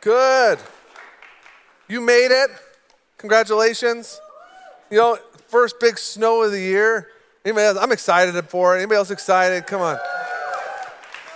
Good. 0.00 0.58
You 1.88 2.00
made 2.00 2.30
it. 2.30 2.50
Congratulations. 3.16 4.20
You 4.90 4.98
know, 4.98 5.18
first 5.48 5.80
big 5.80 5.98
snow 5.98 6.42
of 6.42 6.52
the 6.52 6.60
year. 6.60 7.08
Anybody 7.44 7.66
else? 7.66 7.78
I'm 7.80 7.92
excited 7.92 8.42
for 8.48 8.76
it. 8.76 8.78
Anybody 8.78 8.96
else 8.96 9.10
excited? 9.10 9.66
Come 9.66 9.80
on. 9.80 9.98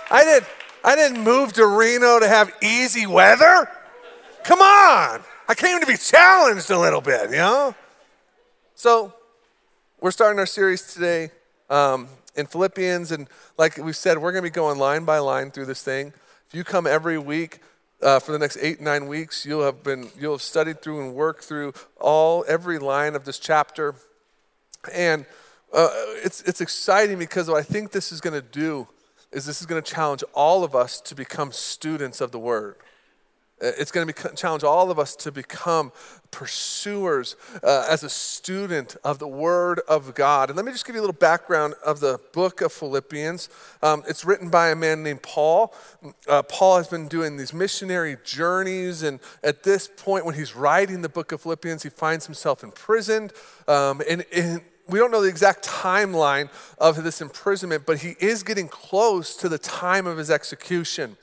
I 0.09 0.23
did. 0.23 0.45
I 0.83 0.95
didn't 0.95 1.23
move 1.23 1.53
to 1.53 1.65
Reno 1.65 2.19
to 2.19 2.27
have 2.27 2.53
easy 2.61 3.05
weather. 3.05 3.69
Come 4.43 4.59
on. 4.59 5.21
I 5.47 5.55
came 5.55 5.79
to 5.79 5.85
be 5.85 5.97
challenged 5.97 6.69
a 6.71 6.79
little 6.79 7.01
bit, 7.01 7.29
you 7.29 7.37
know? 7.37 7.75
So, 8.75 9.13
we're 10.01 10.11
starting 10.11 10.39
our 10.39 10.45
series 10.45 10.93
today 10.93 11.31
um, 11.69 12.07
in 12.35 12.45
Philippians, 12.45 13.11
and 13.11 13.27
like 13.57 13.77
we 13.77 13.93
said, 13.93 14.17
we're 14.17 14.31
going 14.31 14.43
to 14.43 14.49
be 14.49 14.53
going 14.53 14.77
line 14.77 15.05
by 15.05 15.19
line 15.19 15.51
through 15.51 15.65
this 15.65 15.81
thing. 15.81 16.13
If 16.47 16.55
you 16.55 16.63
come 16.63 16.85
every 16.85 17.17
week, 17.17 17.61
uh, 18.03 18.19
for 18.19 18.31
the 18.31 18.39
next 18.39 18.57
eight 18.61 18.81
nine 18.81 19.07
weeks 19.07 19.45
you'll 19.45 19.63
have 19.63 19.83
been 19.83 20.09
you'll 20.19 20.33
have 20.33 20.41
studied 20.41 20.81
through 20.81 21.01
and 21.01 21.15
worked 21.15 21.43
through 21.43 21.73
all 21.99 22.43
every 22.47 22.77
line 22.77 23.15
of 23.15 23.25
this 23.25 23.39
chapter. 23.39 23.95
And 24.93 25.25
uh, 25.73 25.89
it's 26.23 26.41
it's 26.41 26.61
exciting 26.61 27.17
because 27.17 27.49
what 27.49 27.57
i 27.57 27.63
think 27.63 27.91
this 27.91 28.11
is 28.11 28.21
going 28.21 28.39
to 28.39 28.47
do 28.47 28.87
is 29.31 29.45
this 29.45 29.59
is 29.59 29.65
going 29.65 29.81
to 29.81 29.91
challenge 29.91 30.23
all 30.33 30.63
of 30.63 30.75
us 30.75 31.01
to 31.01 31.15
become 31.15 31.51
students 31.51 32.21
of 32.21 32.31
the 32.31 32.37
word 32.37 32.75
it's 33.61 33.91
going 33.91 34.07
to 34.07 34.13
be, 34.13 34.35
challenge 34.35 34.63
all 34.63 34.91
of 34.91 34.99
us 34.99 35.15
to 35.15 35.31
become 35.31 35.91
pursuers 36.31 37.35
uh, 37.63 37.87
as 37.89 38.03
a 38.03 38.09
student 38.09 38.97
of 39.03 39.19
the 39.19 39.27
Word 39.27 39.79
of 39.87 40.15
God. 40.15 40.49
And 40.49 40.57
let 40.57 40.65
me 40.65 40.71
just 40.71 40.85
give 40.85 40.95
you 40.95 41.01
a 41.01 41.03
little 41.03 41.13
background 41.13 41.75
of 41.85 41.99
the 41.99 42.19
book 42.33 42.61
of 42.61 42.73
Philippians. 42.73 43.49
Um, 43.81 44.03
it's 44.07 44.25
written 44.25 44.49
by 44.49 44.69
a 44.69 44.75
man 44.75 45.03
named 45.03 45.21
Paul. 45.21 45.73
Uh, 46.27 46.41
Paul 46.43 46.77
has 46.77 46.87
been 46.87 47.07
doing 47.07 47.37
these 47.37 47.53
missionary 47.53 48.17
journeys, 48.25 49.03
and 49.03 49.19
at 49.43 49.63
this 49.63 49.89
point, 49.95 50.25
when 50.25 50.35
he's 50.35 50.55
writing 50.55 51.01
the 51.01 51.09
book 51.09 51.31
of 51.31 51.41
Philippians, 51.41 51.83
he 51.83 51.89
finds 51.89 52.25
himself 52.25 52.63
imprisoned. 52.63 53.31
Um, 53.67 54.01
and, 54.09 54.25
and 54.33 54.61
we 54.89 54.99
don't 54.99 55.11
know 55.11 55.21
the 55.21 55.29
exact 55.29 55.65
timeline 55.65 56.49
of 56.77 57.01
this 57.03 57.21
imprisonment, 57.21 57.85
but 57.85 57.99
he 57.99 58.15
is 58.19 58.43
getting 58.43 58.67
close 58.67 59.35
to 59.37 59.47
the 59.47 59.57
time 59.57 60.07
of 60.07 60.17
his 60.17 60.29
execution. 60.29 61.15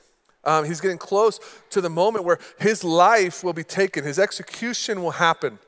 Um, 0.43 0.65
he's 0.65 0.81
getting 0.81 0.97
close 0.97 1.39
to 1.69 1.81
the 1.81 1.89
moment 1.89 2.25
where 2.25 2.39
his 2.59 2.83
life 2.83 3.43
will 3.43 3.53
be 3.53 3.63
taken, 3.63 4.03
his 4.03 4.19
execution 4.19 5.03
will 5.03 5.11
happen. 5.11 5.59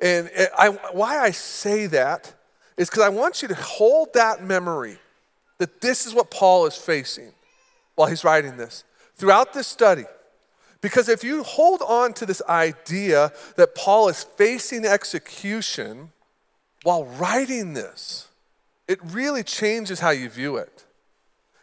And 0.00 0.30
I, 0.58 0.70
why 0.92 1.18
I 1.18 1.30
say 1.30 1.86
that 1.86 2.34
is 2.76 2.88
because 2.88 3.04
I 3.04 3.08
want 3.08 3.42
you 3.42 3.48
to 3.48 3.54
hold 3.54 4.14
that 4.14 4.42
memory 4.42 4.98
that 5.58 5.80
this 5.80 6.06
is 6.06 6.14
what 6.14 6.30
Paul 6.30 6.66
is 6.66 6.76
facing 6.76 7.32
while 7.94 8.08
he's 8.08 8.24
writing 8.24 8.56
this 8.56 8.84
throughout 9.16 9.52
this 9.52 9.66
study. 9.66 10.04
Because 10.80 11.08
if 11.08 11.22
you 11.22 11.44
hold 11.44 11.80
on 11.82 12.12
to 12.14 12.26
this 12.26 12.42
idea 12.48 13.32
that 13.56 13.76
Paul 13.76 14.08
is 14.08 14.24
facing 14.24 14.84
execution 14.84 16.10
while 16.82 17.04
writing 17.04 17.74
this, 17.74 18.26
it 18.88 18.98
really 19.04 19.44
changes 19.44 20.00
how 20.00 20.10
you 20.10 20.28
view 20.28 20.56
it. 20.56 20.84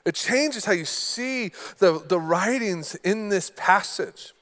It 0.09 0.15
changes 0.15 0.65
how 0.65 0.71
you 0.71 0.85
see 0.85 1.51
the, 1.77 2.03
the 2.03 2.19
writings 2.19 2.95
in 2.95 3.29
this 3.29 3.51
passage. 3.55 4.33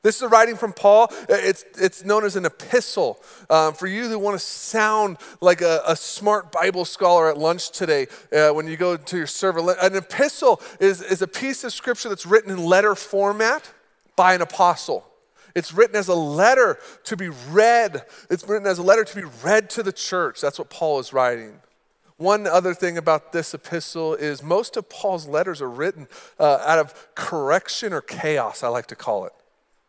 This 0.00 0.16
is 0.16 0.22
a 0.22 0.28
writing 0.28 0.56
from 0.56 0.72
Paul. 0.72 1.08
It's, 1.28 1.62
it's 1.78 2.06
known 2.06 2.24
as 2.24 2.36
an 2.36 2.46
epistle. 2.46 3.20
Um, 3.50 3.74
for 3.74 3.86
you 3.86 4.08
who 4.08 4.18
want 4.18 4.40
to 4.40 4.42
sound 4.42 5.18
like 5.42 5.60
a, 5.60 5.82
a, 5.86 5.94
smart 5.94 6.50
Bible 6.50 6.86
scholar 6.86 7.28
at 7.28 7.36
lunch 7.36 7.70
today, 7.70 8.06
uh, 8.32 8.48
when 8.52 8.66
you 8.66 8.78
go 8.78 8.96
to 8.96 9.16
your 9.18 9.26
server, 9.26 9.60
an 9.82 9.94
epistle 9.94 10.62
is, 10.80 11.02
is 11.02 11.20
a 11.20 11.28
piece 11.28 11.64
of 11.64 11.74
scripture 11.74 12.08
that's 12.08 12.24
written 12.24 12.50
in 12.50 12.64
letter 12.64 12.94
format 12.94 13.70
by 14.16 14.32
an 14.32 14.40
apostle. 14.40 15.04
It's 15.54 15.74
written 15.74 15.96
as 15.96 16.08
a 16.08 16.14
letter 16.14 16.78
to 17.04 17.16
be 17.18 17.28
read. 17.50 18.06
It's 18.30 18.48
written 18.48 18.66
as 18.66 18.78
a 18.78 18.82
letter 18.82 19.04
to 19.04 19.16
be 19.16 19.24
read 19.42 19.68
to 19.70 19.82
the 19.82 19.92
church. 19.92 20.40
That's 20.40 20.58
what 20.58 20.70
Paul 20.70 20.98
is 20.98 21.12
writing. 21.12 21.60
One 22.20 22.46
other 22.46 22.74
thing 22.74 22.98
about 22.98 23.32
this 23.32 23.54
epistle 23.54 24.14
is 24.14 24.42
most 24.42 24.76
of 24.76 24.90
Paul's 24.90 25.26
letters 25.26 25.62
are 25.62 25.70
written 25.70 26.06
uh, 26.38 26.62
out 26.66 26.78
of 26.78 27.14
correction 27.14 27.94
or 27.94 28.02
chaos, 28.02 28.62
I 28.62 28.68
like 28.68 28.88
to 28.88 28.94
call 28.94 29.24
it. 29.24 29.32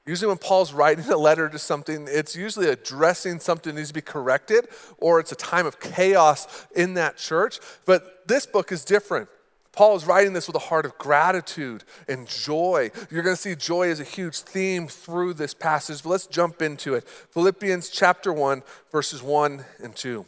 Usually, 0.05 0.29
when 0.29 0.37
Paul's 0.37 0.71
writing 0.71 1.03
a 1.09 1.17
letter 1.17 1.49
to 1.49 1.59
something, 1.59 2.07
it's 2.09 2.33
usually 2.33 2.69
addressing 2.69 3.41
something 3.41 3.75
that 3.75 3.81
needs 3.81 3.89
to 3.89 3.93
be 3.93 3.99
corrected, 3.99 4.69
or 4.97 5.19
it's 5.19 5.33
a 5.33 5.35
time 5.35 5.65
of 5.65 5.81
chaos 5.81 6.67
in 6.73 6.93
that 6.93 7.17
church. 7.17 7.59
But 7.85 8.25
this 8.29 8.45
book 8.45 8.71
is 8.71 8.85
different. 8.85 9.27
Paul 9.73 9.97
is 9.97 10.05
writing 10.05 10.31
this 10.31 10.47
with 10.47 10.55
a 10.55 10.59
heart 10.59 10.85
of 10.85 10.97
gratitude 10.97 11.83
and 12.07 12.29
joy. 12.29 12.91
You're 13.09 13.23
going 13.23 13.35
to 13.35 13.41
see 13.41 13.55
joy 13.55 13.89
as 13.89 13.99
a 13.99 14.05
huge 14.05 14.39
theme 14.39 14.87
through 14.87 15.33
this 15.33 15.53
passage. 15.53 16.01
But 16.01 16.09
let's 16.11 16.27
jump 16.27 16.61
into 16.61 16.93
it. 16.93 17.05
Philippians 17.05 17.89
chapter 17.89 18.31
1, 18.31 18.63
verses 18.89 19.21
1 19.21 19.65
and 19.83 19.93
2 19.93 20.25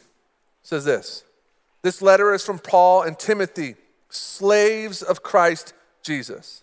says 0.62 0.84
this 0.84 1.23
this 1.84 2.00
letter 2.00 2.32
is 2.32 2.42
from 2.42 2.58
Paul 2.58 3.02
and 3.02 3.18
Timothy, 3.18 3.76
slaves 4.08 5.02
of 5.02 5.22
Christ 5.22 5.74
Jesus. 6.02 6.62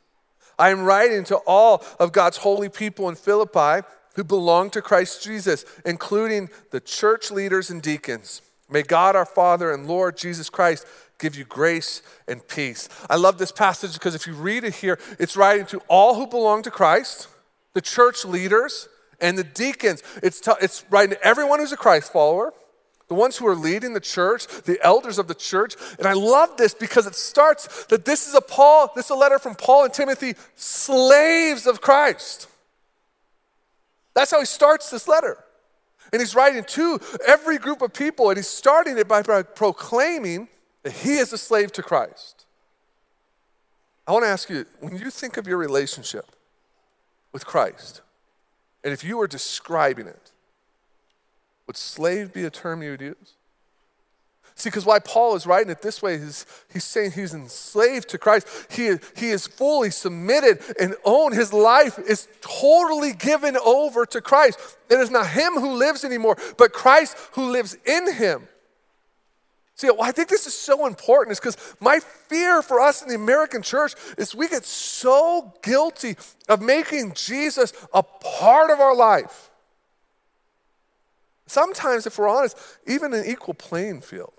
I 0.57 0.71
am 0.71 0.81
writing 0.81 1.23
to 1.25 1.37
all 1.45 1.85
of 1.99 2.11
God's 2.11 2.37
holy 2.37 2.69
people 2.69 3.07
in 3.07 3.13
Philippi 3.13 3.87
who 4.15 4.23
belong 4.23 4.71
to 4.71 4.81
Christ 4.81 5.23
Jesus, 5.23 5.63
including 5.85 6.49
the 6.71 6.79
church 6.79 7.29
leaders 7.29 7.69
and 7.69 7.83
deacons. 7.83 8.41
May 8.67 8.81
God 8.81 9.15
our 9.15 9.27
Father 9.27 9.71
and 9.71 9.85
Lord 9.85 10.17
Jesus 10.17 10.49
Christ 10.49 10.87
give 11.19 11.35
you 11.35 11.45
grace 11.45 12.01
and 12.27 12.45
peace. 12.47 12.89
I 13.07 13.15
love 13.15 13.37
this 13.37 13.51
passage 13.51 13.93
because 13.93 14.15
if 14.15 14.25
you 14.25 14.33
read 14.33 14.63
it 14.63 14.73
here, 14.73 14.97
it's 15.19 15.37
writing 15.37 15.67
to 15.67 15.83
all 15.87 16.15
who 16.15 16.25
belong 16.25 16.63
to 16.63 16.71
Christ, 16.71 17.27
the 17.75 17.81
church 17.81 18.25
leaders, 18.25 18.89
and 19.19 19.37
the 19.37 19.43
deacons. 19.43 20.01
It's, 20.23 20.41
t- 20.41 20.51
it's 20.59 20.83
writing 20.89 21.15
to 21.15 21.23
everyone 21.23 21.59
who's 21.59 21.71
a 21.71 21.77
Christ 21.77 22.11
follower 22.11 22.55
the 23.11 23.15
ones 23.15 23.35
who 23.35 23.45
are 23.45 23.57
leading 23.57 23.91
the 23.91 23.99
church, 23.99 24.47
the 24.63 24.79
elders 24.81 25.19
of 25.19 25.27
the 25.27 25.35
church. 25.35 25.75
And 25.99 26.07
I 26.07 26.13
love 26.13 26.55
this 26.55 26.73
because 26.73 27.05
it 27.05 27.13
starts 27.13 27.83
that 27.87 28.05
this 28.05 28.25
is 28.25 28.35
a 28.35 28.39
Paul, 28.39 28.89
this 28.95 29.07
is 29.07 29.11
a 29.11 29.15
letter 29.15 29.37
from 29.37 29.53
Paul 29.55 29.83
and 29.83 29.93
Timothy, 29.93 30.35
slaves 30.55 31.67
of 31.67 31.81
Christ. 31.81 32.47
That's 34.13 34.31
how 34.31 34.39
he 34.39 34.45
starts 34.45 34.89
this 34.89 35.09
letter. 35.09 35.43
And 36.13 36.21
he's 36.21 36.35
writing 36.35 36.63
to 36.63 37.01
every 37.27 37.57
group 37.57 37.81
of 37.81 37.93
people, 37.93 38.29
and 38.29 38.37
he's 38.37 38.47
starting 38.47 38.97
it 38.97 39.09
by 39.09 39.23
proclaiming 39.43 40.47
that 40.83 40.93
he 40.93 41.15
is 41.15 41.33
a 41.33 41.37
slave 41.37 41.73
to 41.73 41.83
Christ. 41.83 42.45
I 44.07 44.13
want 44.13 44.23
to 44.23 44.29
ask 44.29 44.49
you 44.49 44.65
when 44.79 44.95
you 44.95 45.09
think 45.09 45.35
of 45.35 45.47
your 45.47 45.57
relationship 45.57 46.31
with 47.33 47.45
Christ, 47.45 47.99
and 48.85 48.93
if 48.93 49.03
you 49.03 49.17
were 49.17 49.27
describing 49.27 50.07
it, 50.07 50.31
would 51.71 51.77
slave 51.77 52.33
be 52.33 52.43
a 52.43 52.49
term 52.49 52.83
you 52.83 52.91
would 52.91 52.99
use? 52.99 53.35
See, 54.55 54.67
because 54.69 54.85
why 54.85 54.99
Paul 54.99 55.37
is 55.37 55.47
writing 55.47 55.71
it 55.71 55.81
this 55.81 56.01
way 56.01 56.15
is 56.15 56.45
he's 56.69 56.83
saying 56.83 57.11
he's 57.11 57.33
enslaved 57.33 58.09
to 58.09 58.17
Christ. 58.17 58.45
He, 58.69 58.97
he 59.15 59.29
is 59.29 59.47
fully 59.47 59.89
submitted 59.89 60.59
and 60.77 60.95
own. 61.05 61.31
His 61.31 61.53
life 61.53 61.97
is 61.97 62.27
totally 62.41 63.13
given 63.13 63.55
over 63.55 64.05
to 64.07 64.19
Christ. 64.19 64.59
It 64.89 64.99
is 64.99 65.09
not 65.09 65.27
him 65.27 65.53
who 65.53 65.75
lives 65.75 66.03
anymore, 66.03 66.35
but 66.57 66.73
Christ 66.73 67.15
who 67.31 67.51
lives 67.51 67.77
in 67.85 68.13
him. 68.13 68.49
See, 69.75 69.89
I 70.01 70.11
think 70.11 70.27
this 70.27 70.47
is 70.47 70.53
so 70.53 70.87
important 70.87 71.31
is 71.31 71.39
because 71.39 71.75
my 71.79 72.01
fear 72.01 72.61
for 72.61 72.81
us 72.81 73.01
in 73.01 73.07
the 73.07 73.15
American 73.15 73.61
church 73.61 73.93
is 74.17 74.35
we 74.35 74.49
get 74.49 74.65
so 74.65 75.53
guilty 75.63 76.17
of 76.49 76.61
making 76.61 77.13
Jesus 77.13 77.71
a 77.93 78.03
part 78.03 78.71
of 78.71 78.81
our 78.81 78.93
life. 78.93 79.50
Sometimes, 81.51 82.07
if 82.07 82.17
we're 82.17 82.29
honest, 82.29 82.57
even 82.87 83.13
an 83.13 83.25
equal 83.25 83.53
playing 83.53 83.99
field. 83.99 84.31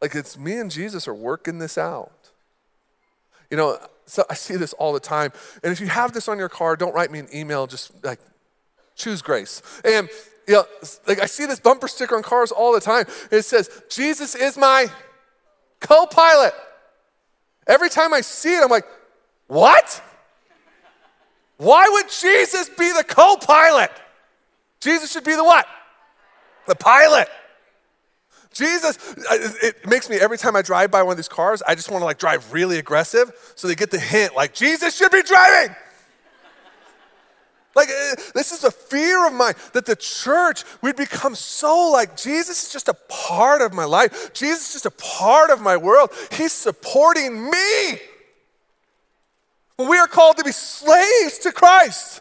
Like 0.00 0.16
it's 0.16 0.36
me 0.36 0.54
and 0.54 0.68
Jesus 0.68 1.06
are 1.06 1.14
working 1.14 1.60
this 1.60 1.78
out. 1.78 2.30
You 3.48 3.56
know, 3.56 3.78
so 4.04 4.24
I 4.28 4.34
see 4.34 4.56
this 4.56 4.72
all 4.72 4.92
the 4.92 4.98
time. 4.98 5.32
And 5.62 5.72
if 5.72 5.80
you 5.80 5.86
have 5.86 6.12
this 6.12 6.26
on 6.26 6.36
your 6.36 6.48
car, 6.48 6.74
don't 6.74 6.92
write 6.92 7.12
me 7.12 7.20
an 7.20 7.28
email, 7.32 7.68
just 7.68 7.92
like 8.02 8.18
choose 8.96 9.22
grace. 9.22 9.62
And 9.84 10.08
you 10.48 10.54
know, 10.54 10.64
like 11.06 11.20
I 11.20 11.26
see 11.26 11.46
this 11.46 11.60
bumper 11.60 11.86
sticker 11.86 12.16
on 12.16 12.24
cars 12.24 12.50
all 12.50 12.72
the 12.72 12.80
time. 12.80 13.06
It 13.30 13.42
says, 13.42 13.70
Jesus 13.88 14.34
is 14.34 14.58
my 14.58 14.88
co-pilot. 15.78 16.54
Every 17.68 17.88
time 17.88 18.12
I 18.12 18.22
see 18.22 18.56
it, 18.56 18.64
I'm 18.64 18.70
like, 18.70 18.86
what? 19.46 20.02
Why 21.58 21.86
would 21.88 22.10
Jesus 22.10 22.68
be 22.70 22.92
the 22.92 23.04
co-pilot? 23.04 23.92
Jesus 24.82 25.12
should 25.12 25.24
be 25.24 25.36
the 25.36 25.44
what? 25.44 25.64
The 26.66 26.74
pilot. 26.74 27.28
Jesus, 28.52 28.98
it 29.62 29.86
makes 29.86 30.10
me 30.10 30.16
every 30.16 30.36
time 30.36 30.56
I 30.56 30.62
drive 30.62 30.90
by 30.90 31.02
one 31.02 31.12
of 31.12 31.16
these 31.16 31.28
cars, 31.28 31.62
I 31.66 31.74
just 31.74 31.90
want 31.90 32.02
to 32.02 32.04
like 32.04 32.18
drive 32.18 32.52
really 32.52 32.78
aggressive 32.78 33.30
so 33.54 33.68
they 33.68 33.74
get 33.74 33.90
the 33.90 33.98
hint 33.98 34.34
like, 34.34 34.52
Jesus 34.52 34.94
should 34.94 35.12
be 35.12 35.22
driving. 35.22 35.74
Like, 37.74 37.88
uh, 37.88 38.16
this 38.34 38.52
is 38.52 38.64
a 38.64 38.70
fear 38.70 39.26
of 39.26 39.32
mine 39.32 39.54
that 39.72 39.86
the 39.86 39.96
church, 39.96 40.64
we'd 40.82 40.96
become 40.96 41.34
so 41.34 41.90
like 41.90 42.18
Jesus 42.18 42.64
is 42.64 42.72
just 42.72 42.88
a 42.88 42.94
part 43.08 43.62
of 43.62 43.72
my 43.72 43.84
life. 43.84 44.34
Jesus 44.34 44.66
is 44.66 44.72
just 44.74 44.86
a 44.86 44.90
part 44.90 45.48
of 45.48 45.62
my 45.62 45.78
world. 45.78 46.10
He's 46.32 46.52
supporting 46.52 47.50
me. 47.50 47.98
When 49.76 49.88
we 49.88 49.96
are 49.96 50.06
called 50.06 50.36
to 50.36 50.44
be 50.44 50.52
slaves 50.52 51.38
to 51.38 51.52
Christ, 51.52 52.20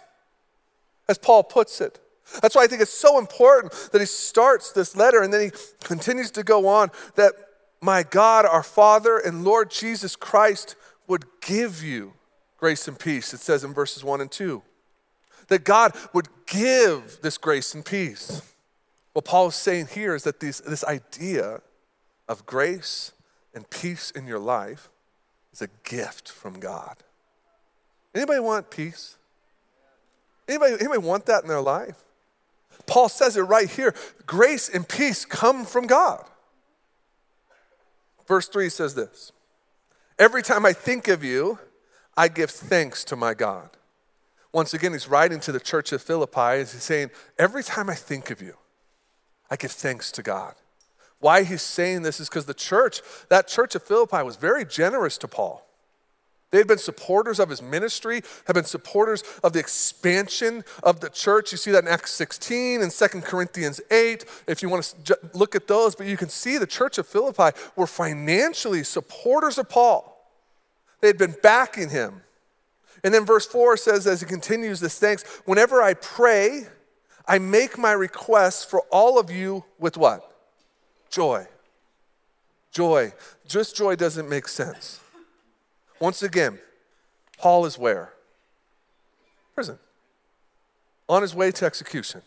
as 1.10 1.18
Paul 1.18 1.44
puts 1.44 1.82
it. 1.82 2.00
That's 2.42 2.56
why 2.56 2.64
I 2.64 2.68
think 2.68 2.82
it's 2.82 2.92
so 2.92 3.18
important 3.18 3.74
that 3.92 4.00
he 4.00 4.08
starts 4.08 4.72
this 4.72 4.96
letter 4.96 5.22
and 5.22 5.34
then 5.34 5.42
he 5.42 5.52
continues 5.84 6.32
to 6.32 6.44
go 6.44 6.68
on 6.68 6.92
that 7.16 7.34
my 7.82 8.04
God, 8.04 8.46
our 8.46 8.64
Father, 8.64 9.18
and 9.18 9.44
Lord 9.44 9.72
Jesus 9.72 10.16
Christ 10.16 10.76
would 11.08 11.26
give 11.42 11.84
you 11.84 12.14
grace 12.58 12.88
and 12.88 12.98
peace, 12.98 13.34
it 13.34 13.40
says 13.40 13.64
in 13.64 13.74
verses 13.74 14.04
1 14.04 14.22
and 14.22 14.32
2. 14.32 14.62
That 15.48 15.64
God 15.64 15.94
would 16.14 16.28
give 16.46 17.20
this 17.22 17.38
grace 17.38 17.74
and 17.74 17.84
peace. 17.84 18.42
What 19.14 19.26
Paul 19.26 19.48
is 19.48 19.56
saying 19.56 19.88
here 19.88 20.16
is 20.16 20.24
that 20.24 20.40
these, 20.40 20.60
this 20.60 20.86
idea 20.86 21.62
of 22.30 22.46
grace 22.46 23.12
and 23.54 23.70
peace 23.70 24.12
in 24.12 24.28
your 24.28 24.40
life 24.40 24.90
is 25.52 25.62
a 25.62 25.68
gift 25.84 26.32
from 26.32 26.60
God. 26.60 26.98
Anybody 28.14 28.40
want 28.40 28.70
peace? 28.70 29.18
Anybody, 30.48 30.76
anybody 30.80 31.00
want 31.00 31.26
that 31.26 31.44
in 31.44 31.50
their 31.50 31.62
life? 31.62 32.02
Paul 32.86 33.10
says 33.10 33.38
it 33.38 33.42
right 33.42 33.70
here 33.70 33.94
grace 34.26 34.70
and 34.70 34.88
peace 34.88 35.26
come 35.26 35.66
from 35.66 35.88
God. 35.88 36.26
Verse 38.28 38.48
3 38.48 38.70
says 38.70 38.96
this 38.96 39.32
Every 40.18 40.44
time 40.44 40.66
I 40.66 40.74
think 40.74 41.08
of 41.08 41.24
you, 41.24 41.60
I 42.16 42.28
give 42.28 42.52
thanks 42.52 43.04
to 43.06 43.16
my 43.16 43.34
God. 43.34 43.70
Once 44.54 44.74
again, 44.74 44.92
he's 44.92 45.08
writing 45.08 45.40
to 45.40 45.52
the 45.52 45.60
church 45.60 45.92
of 45.92 46.02
Philippi, 46.02 46.40
and 46.40 46.60
he's 46.60 46.84
saying, 46.84 47.10
Every 47.40 47.64
time 47.64 47.90
I 47.90 47.96
think 47.96 48.30
of 48.30 48.42
you, 48.42 48.56
I 49.50 49.56
give 49.56 49.72
thanks 49.72 50.12
to 50.14 50.24
God. 50.24 50.56
Why 51.20 51.44
he's 51.44 51.62
saying 51.62 52.02
this 52.02 52.20
is 52.20 52.30
because 52.30 52.46
the 52.46 52.54
church, 52.54 53.02
that 53.30 53.48
church 53.48 53.76
of 53.76 53.84
Philippi, 53.84 54.24
was 54.24 54.36
very 54.36 54.66
generous 54.66 55.18
to 55.20 55.28
Paul. 55.28 55.66
They 56.52 56.58
had 56.58 56.68
been 56.68 56.78
supporters 56.78 57.40
of 57.40 57.50
his 57.50 57.62
ministry, 57.62 58.22
have 58.46 58.56
been 58.56 58.66
supporters 58.66 59.24
of 59.42 59.54
the 59.54 59.60
expansion 59.60 60.66
of 60.84 61.00
the 61.00 61.10
church. 61.10 61.54
You 61.54 61.58
see 61.58 61.72
that 61.72 61.86
in 61.86 61.90
Acts 61.90 62.12
16 62.12 62.82
and 62.82 62.92
2 62.92 63.08
Corinthians 63.22 63.80
8, 63.90 64.26
if 64.48 64.62
you 64.62 64.70
want 64.70 64.94
to 65.06 65.18
look 65.34 65.56
at 65.56 65.68
those. 65.68 65.96
But 65.96 66.08
you 66.08 66.18
can 66.18 66.28
see 66.30 66.58
the 66.58 66.68
church 66.68 66.98
of 66.98 67.08
Philippi 67.08 67.58
were 67.78 67.88
financially 67.88 68.84
supporters 68.84 69.58
of 69.58 69.70
Paul. 69.70 70.08
They 71.00 71.08
had 71.08 71.18
been 71.18 71.36
backing 71.42 71.90
him. 71.90 72.22
And 73.04 73.14
then 73.14 73.26
verse 73.26 73.46
4 73.46 73.78
says, 73.78 74.06
as 74.06 74.20
he 74.20 74.28
continues 74.28 74.80
this 74.80 75.00
thanks, 75.00 75.24
whenever 75.46 75.82
I 75.82 75.94
pray, 75.94 76.68
I 77.28 77.40
make 77.40 77.78
my 77.78 77.94
requests 77.94 78.66
for 78.66 78.82
all 78.92 79.18
of 79.18 79.32
you 79.32 79.64
with 79.80 79.96
what? 79.96 80.36
Joy. 81.10 81.48
Joy. 82.72 83.14
Just 83.48 83.76
joy 83.76 83.96
doesn't 83.96 84.28
make 84.30 84.48
sense. 84.48 85.00
Once 86.02 86.24
again, 86.24 86.58
Paul 87.38 87.66
is 87.66 87.78
where? 87.78 88.12
Prison. 89.54 89.78
On 91.08 91.22
his 91.22 91.36
way 91.36 91.52
to 91.52 91.66
execution. 91.66 92.24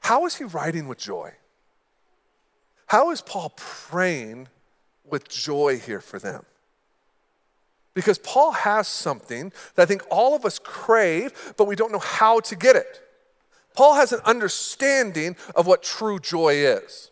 How 0.00 0.24
is 0.24 0.36
he 0.36 0.44
writing 0.44 0.88
with 0.88 0.98
joy? 0.98 1.34
How 2.86 3.10
is 3.10 3.20
Paul 3.20 3.52
praying 3.56 4.48
with 5.04 5.28
joy 5.28 5.78
here 5.78 6.00
for 6.00 6.18
them? 6.18 6.46
Because 7.92 8.18
Paul 8.18 8.52
has 8.52 8.88
something 8.88 9.52
that 9.74 9.82
I 9.82 9.86
think 9.86 10.02
all 10.10 10.34
of 10.34 10.46
us 10.46 10.58
crave, 10.58 11.54
but 11.58 11.66
we 11.66 11.76
don't 11.76 11.92
know 11.92 11.98
how 11.98 12.40
to 12.40 12.56
get 12.56 12.74
it. 12.74 13.02
Paul 13.74 13.96
has 13.96 14.12
an 14.12 14.20
understanding 14.24 15.36
of 15.54 15.66
what 15.66 15.82
true 15.82 16.18
joy 16.18 16.54
is. 16.54 17.10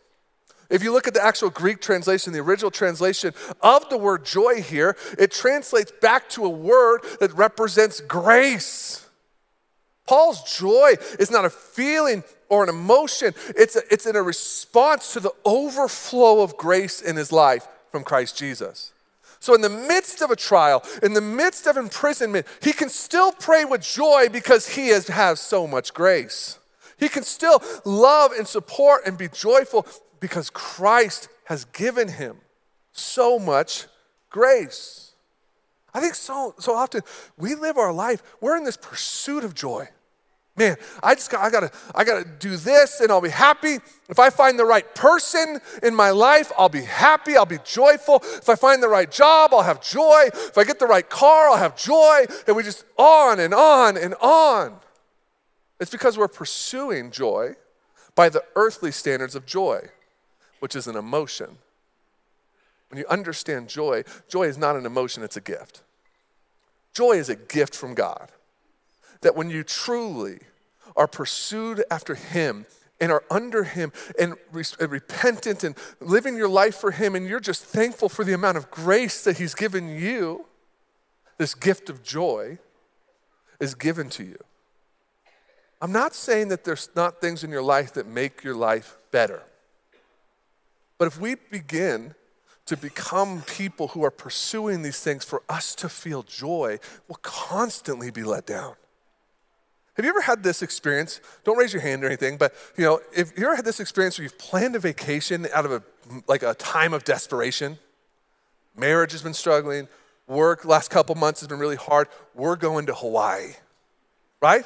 If 0.69 0.83
you 0.83 0.91
look 0.91 1.07
at 1.07 1.13
the 1.13 1.23
actual 1.23 1.49
Greek 1.49 1.81
translation, 1.81 2.33
the 2.33 2.39
original 2.39 2.71
translation 2.71 3.33
of 3.61 3.89
the 3.89 3.97
word 3.97 4.25
joy 4.25 4.61
here, 4.61 4.95
it 5.17 5.31
translates 5.31 5.91
back 6.01 6.29
to 6.29 6.45
a 6.45 6.49
word 6.49 7.01
that 7.19 7.33
represents 7.33 8.01
grace. 8.01 9.07
Paul's 10.07 10.57
joy 10.57 10.93
is 11.19 11.31
not 11.31 11.45
a 11.45 11.49
feeling 11.49 12.23
or 12.47 12.63
an 12.63 12.69
emotion, 12.69 13.33
it's, 13.55 13.75
a, 13.75 13.81
it's 13.91 14.05
in 14.05 14.15
a 14.15 14.21
response 14.21 15.13
to 15.13 15.19
the 15.19 15.31
overflow 15.45 16.41
of 16.41 16.57
grace 16.57 17.01
in 17.01 17.15
his 17.15 17.31
life 17.31 17.67
from 17.91 18.03
Christ 18.03 18.37
Jesus. 18.37 18.91
So, 19.39 19.53
in 19.53 19.61
the 19.61 19.69
midst 19.69 20.21
of 20.21 20.31
a 20.31 20.35
trial, 20.35 20.83
in 21.03 21.13
the 21.13 21.21
midst 21.21 21.67
of 21.67 21.77
imprisonment, 21.77 22.47
he 22.61 22.71
can 22.71 22.89
still 22.89 23.31
pray 23.31 23.65
with 23.65 23.81
joy 23.81 24.27
because 24.31 24.69
he 24.69 24.89
has, 24.89 25.07
has 25.07 25.39
so 25.39 25.67
much 25.67 25.93
grace. 25.93 26.59
He 26.97 27.09
can 27.09 27.23
still 27.23 27.61
love 27.83 28.31
and 28.31 28.47
support 28.47 29.01
and 29.05 29.17
be 29.17 29.27
joyful 29.27 29.85
because 30.19 30.49
Christ 30.49 31.29
has 31.45 31.65
given 31.65 32.07
him 32.07 32.37
so 32.91 33.39
much 33.39 33.85
grace. 34.29 35.13
I 35.93 36.01
think 36.01 36.15
so, 36.15 36.53
so 36.59 36.75
often 36.75 37.01
we 37.37 37.55
live 37.55 37.77
our 37.77 37.93
life, 37.93 38.21
we're 38.41 38.57
in 38.57 38.63
this 38.63 38.77
pursuit 38.77 39.43
of 39.43 39.53
joy. 39.53 39.87
Man, 40.57 40.77
I 41.03 41.15
just 41.15 41.29
got, 41.29 41.43
I 41.43 41.49
gotta, 41.49 41.71
I 41.93 42.05
gotta 42.05 42.23
do 42.23 42.55
this 42.55 43.01
and 43.01 43.11
I'll 43.11 43.19
be 43.19 43.29
happy. 43.29 43.77
If 44.07 44.19
I 44.19 44.29
find 44.29 44.57
the 44.57 44.65
right 44.65 44.95
person 44.95 45.59
in 45.83 45.93
my 45.93 46.11
life, 46.11 46.51
I'll 46.57 46.69
be 46.69 46.83
happy, 46.83 47.35
I'll 47.35 47.45
be 47.45 47.59
joyful. 47.65 48.21
If 48.23 48.47
I 48.47 48.55
find 48.55 48.81
the 48.81 48.87
right 48.87 49.11
job, 49.11 49.53
I'll 49.53 49.63
have 49.63 49.81
joy. 49.81 50.29
If 50.33 50.57
I 50.57 50.63
get 50.63 50.79
the 50.79 50.87
right 50.87 51.09
car, 51.09 51.49
I'll 51.49 51.57
have 51.57 51.75
joy. 51.75 52.25
And 52.47 52.55
we 52.55 52.63
just 52.63 52.85
on 52.97 53.41
and 53.41 53.53
on 53.53 53.97
and 53.97 54.15
on. 54.15 54.77
It's 55.81 55.91
because 55.91 56.17
we're 56.17 56.29
pursuing 56.29 57.11
joy 57.11 57.55
by 58.15 58.29
the 58.29 58.43
earthly 58.55 58.93
standards 58.93 59.35
of 59.35 59.45
joy 59.45 59.89
which 60.59 60.75
is 60.75 60.87
an 60.87 60.95
emotion. 60.95 61.57
When 62.89 62.99
you 62.99 63.05
understand 63.07 63.67
joy, 63.67 64.03
joy 64.27 64.43
is 64.43 64.57
not 64.57 64.75
an 64.75 64.85
emotion, 64.85 65.23
it's 65.23 65.37
a 65.37 65.41
gift. 65.41 65.81
Joy 66.93 67.13
is 67.13 67.29
a 67.29 67.35
gift 67.35 67.75
from 67.75 67.93
God. 67.93 68.31
That 69.21 69.35
when 69.35 69.49
you 69.49 69.63
truly 69.63 70.39
are 70.95 71.07
pursued 71.07 71.83
after 71.91 72.15
Him 72.15 72.65
and 73.01 73.11
are 73.11 73.23
under 73.29 73.63
Him 73.63 73.91
and 74.19 74.35
repentant 74.79 75.63
and 75.63 75.75
living 75.99 76.37
your 76.37 76.47
life 76.47 76.75
for 76.75 76.91
Him, 76.91 77.15
and 77.15 77.27
you're 77.27 77.39
just 77.39 77.63
thankful 77.63 78.07
for 78.07 78.23
the 78.23 78.33
amount 78.33 78.57
of 78.57 78.71
grace 78.71 79.23
that 79.23 79.37
He's 79.37 79.55
given 79.55 79.89
you, 79.89 80.45
this 81.37 81.53
gift 81.53 81.89
of 81.89 82.01
joy 82.01 82.59
is 83.59 83.75
given 83.75 84.09
to 84.11 84.23
you. 84.23 84.37
I'm 85.81 85.91
not 85.91 86.15
saying 86.15 86.47
that 86.47 86.63
there's 86.63 86.89
not 86.95 87.19
things 87.19 87.43
in 87.43 87.51
your 87.51 87.61
life 87.61 87.93
that 87.93 88.07
make 88.07 88.43
your 88.43 88.55
life 88.55 88.97
better. 89.11 89.43
But 90.97 91.07
if 91.07 91.19
we 91.19 91.35
begin 91.35 92.15
to 92.65 92.77
become 92.77 93.43
people 93.43 93.89
who 93.89 94.03
are 94.03 94.11
pursuing 94.11 94.81
these 94.81 94.99
things 94.99 95.23
for 95.23 95.43
us 95.47 95.75
to 95.75 95.89
feel 95.89 96.23
joy, 96.23 96.79
we'll 97.07 97.19
constantly 97.21 98.09
be 98.09 98.23
let 98.23 98.45
down. 98.45 98.75
Have 99.95 100.03
you 100.03 100.09
ever 100.09 100.21
had 100.21 100.43
this 100.43 100.61
experience? 100.61 101.21
Don't 101.43 101.57
raise 101.57 101.71
your 101.71 101.81
hand 101.81 102.03
or 102.03 102.07
anything, 102.07 102.37
but 102.37 102.53
you 102.75 102.83
know, 102.83 102.99
if 103.15 103.37
you 103.37 103.45
ever 103.45 103.55
had 103.55 103.65
this 103.65 103.79
experience 103.79 104.17
where 104.17 104.23
you've 104.23 104.37
planned 104.37 104.75
a 104.75 104.79
vacation 104.79 105.47
out 105.53 105.65
of 105.65 105.71
a 105.71 105.83
like 106.27 106.43
a 106.43 106.53
time 106.55 106.93
of 106.93 107.03
desperation, 107.03 107.79
marriage 108.75 109.13
has 109.13 109.21
been 109.21 109.33
struggling, 109.33 109.87
work 110.27 110.65
last 110.65 110.89
couple 110.89 111.15
months 111.15 111.39
has 111.39 111.47
been 111.47 111.59
really 111.59 111.77
hard. 111.77 112.09
We're 112.33 112.57
going 112.57 112.87
to 112.87 112.93
Hawaii, 112.93 113.53
right? 114.41 114.65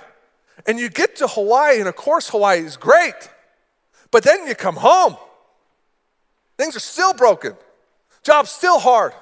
And 0.66 0.80
you 0.80 0.90
get 0.90 1.18
to 1.18 1.28
Hawaii, 1.28 1.80
and 1.80 1.88
of 1.88 1.96
course 1.96 2.30
Hawaii 2.30 2.60
is 2.60 2.76
great, 2.76 3.30
but 4.10 4.24
then 4.24 4.48
you 4.48 4.56
come 4.56 4.78
home 4.78 5.16
Things 6.60 6.76
are 6.76 6.82
still 6.82 7.14
broken. 7.14 7.54
Job's 8.22 8.50
still 8.50 8.80
hard. 8.80 9.14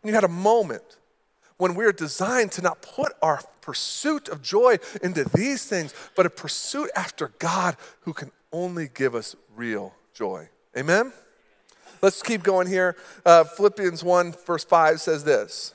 And 0.00 0.08
you 0.08 0.14
had 0.14 0.22
a 0.22 0.28
moment 0.28 0.84
when 1.56 1.74
we're 1.74 1.90
designed 1.90 2.52
to 2.52 2.62
not 2.62 2.82
put 2.82 3.12
our 3.20 3.40
pursuit 3.62 4.28
of 4.28 4.42
joy 4.42 4.76
into 5.02 5.24
these 5.24 5.66
things, 5.66 5.92
but 6.14 6.24
a 6.24 6.30
pursuit 6.30 6.90
after 6.94 7.32
God 7.40 7.76
who 8.02 8.12
can 8.12 8.30
only 8.52 8.88
give 8.94 9.16
us 9.16 9.34
real 9.56 9.92
joy. 10.12 10.48
Amen? 10.78 11.12
Let's 12.00 12.22
keep 12.22 12.44
going 12.44 12.68
here. 12.68 12.94
Uh, 13.26 13.42
Philippians 13.42 14.04
1, 14.04 14.32
verse 14.46 14.62
5 14.62 15.00
says 15.00 15.24
this 15.24 15.74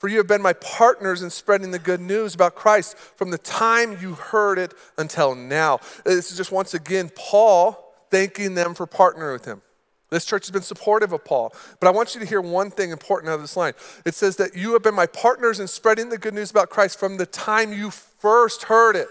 For 0.00 0.08
you 0.08 0.16
have 0.16 0.26
been 0.26 0.42
my 0.42 0.54
partners 0.54 1.22
in 1.22 1.30
spreading 1.30 1.70
the 1.70 1.78
good 1.78 2.00
news 2.00 2.34
about 2.34 2.56
Christ 2.56 2.98
from 2.98 3.30
the 3.30 3.38
time 3.38 3.98
you 4.00 4.14
heard 4.14 4.58
it 4.58 4.74
until 4.98 5.36
now. 5.36 5.78
This 6.04 6.32
is 6.32 6.36
just 6.36 6.50
once 6.50 6.74
again 6.74 7.08
Paul 7.14 7.94
thanking 8.10 8.56
them 8.56 8.74
for 8.74 8.88
partnering 8.88 9.34
with 9.34 9.44
him. 9.44 9.62
This 10.10 10.24
church 10.24 10.46
has 10.46 10.50
been 10.50 10.62
supportive 10.62 11.12
of 11.12 11.24
Paul. 11.24 11.54
But 11.78 11.86
I 11.86 11.90
want 11.90 12.14
you 12.14 12.20
to 12.20 12.26
hear 12.26 12.40
one 12.40 12.70
thing 12.70 12.90
important 12.90 13.30
out 13.30 13.36
of 13.36 13.40
this 13.40 13.56
line. 13.56 13.74
It 14.04 14.14
says 14.14 14.36
that 14.36 14.56
you 14.56 14.72
have 14.72 14.82
been 14.82 14.94
my 14.94 15.06
partners 15.06 15.60
in 15.60 15.68
spreading 15.68 16.08
the 16.08 16.18
good 16.18 16.34
news 16.34 16.50
about 16.50 16.68
Christ 16.68 16.98
from 16.98 17.16
the 17.16 17.26
time 17.26 17.72
you 17.72 17.90
first 17.90 18.64
heard 18.64 18.96
it. 18.96 19.08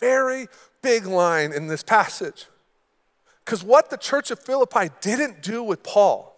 Very 0.00 0.48
big 0.82 1.06
line 1.06 1.52
in 1.52 1.66
this 1.66 1.82
passage. 1.82 2.46
Because 3.44 3.62
what 3.62 3.90
the 3.90 3.98
church 3.98 4.30
of 4.30 4.38
Philippi 4.38 4.90
didn't 5.02 5.42
do 5.42 5.62
with 5.62 5.82
Paul 5.82 6.34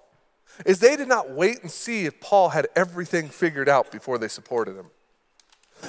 is 0.65 0.81
they 0.81 0.97
did 0.97 1.09
not 1.09 1.31
wait 1.31 1.63
and 1.63 1.71
see 1.71 2.07
if 2.07 2.21
Paul 2.21 2.49
had 2.49 2.67
everything 2.75 3.29
figured 3.29 3.69
out 3.69 3.93
before 3.93 4.19
they 4.19 4.29
supported 4.29 4.77
him. 4.77 4.87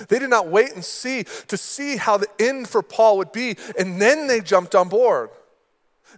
They 0.10 0.20
did 0.20 0.30
not 0.30 0.50
wait 0.50 0.74
and 0.74 0.84
see 0.84 1.24
to 1.48 1.58
see 1.58 1.98
how 1.98 2.18
the 2.18 2.28
end 2.40 2.68
for 2.68 2.84
Paul 2.84 3.18
would 3.18 3.32
be, 3.32 3.56
and 3.80 4.02
then 4.02 4.28
they 4.28 4.42
jumped 4.42 4.76
on 4.76 4.90
board. 4.90 5.30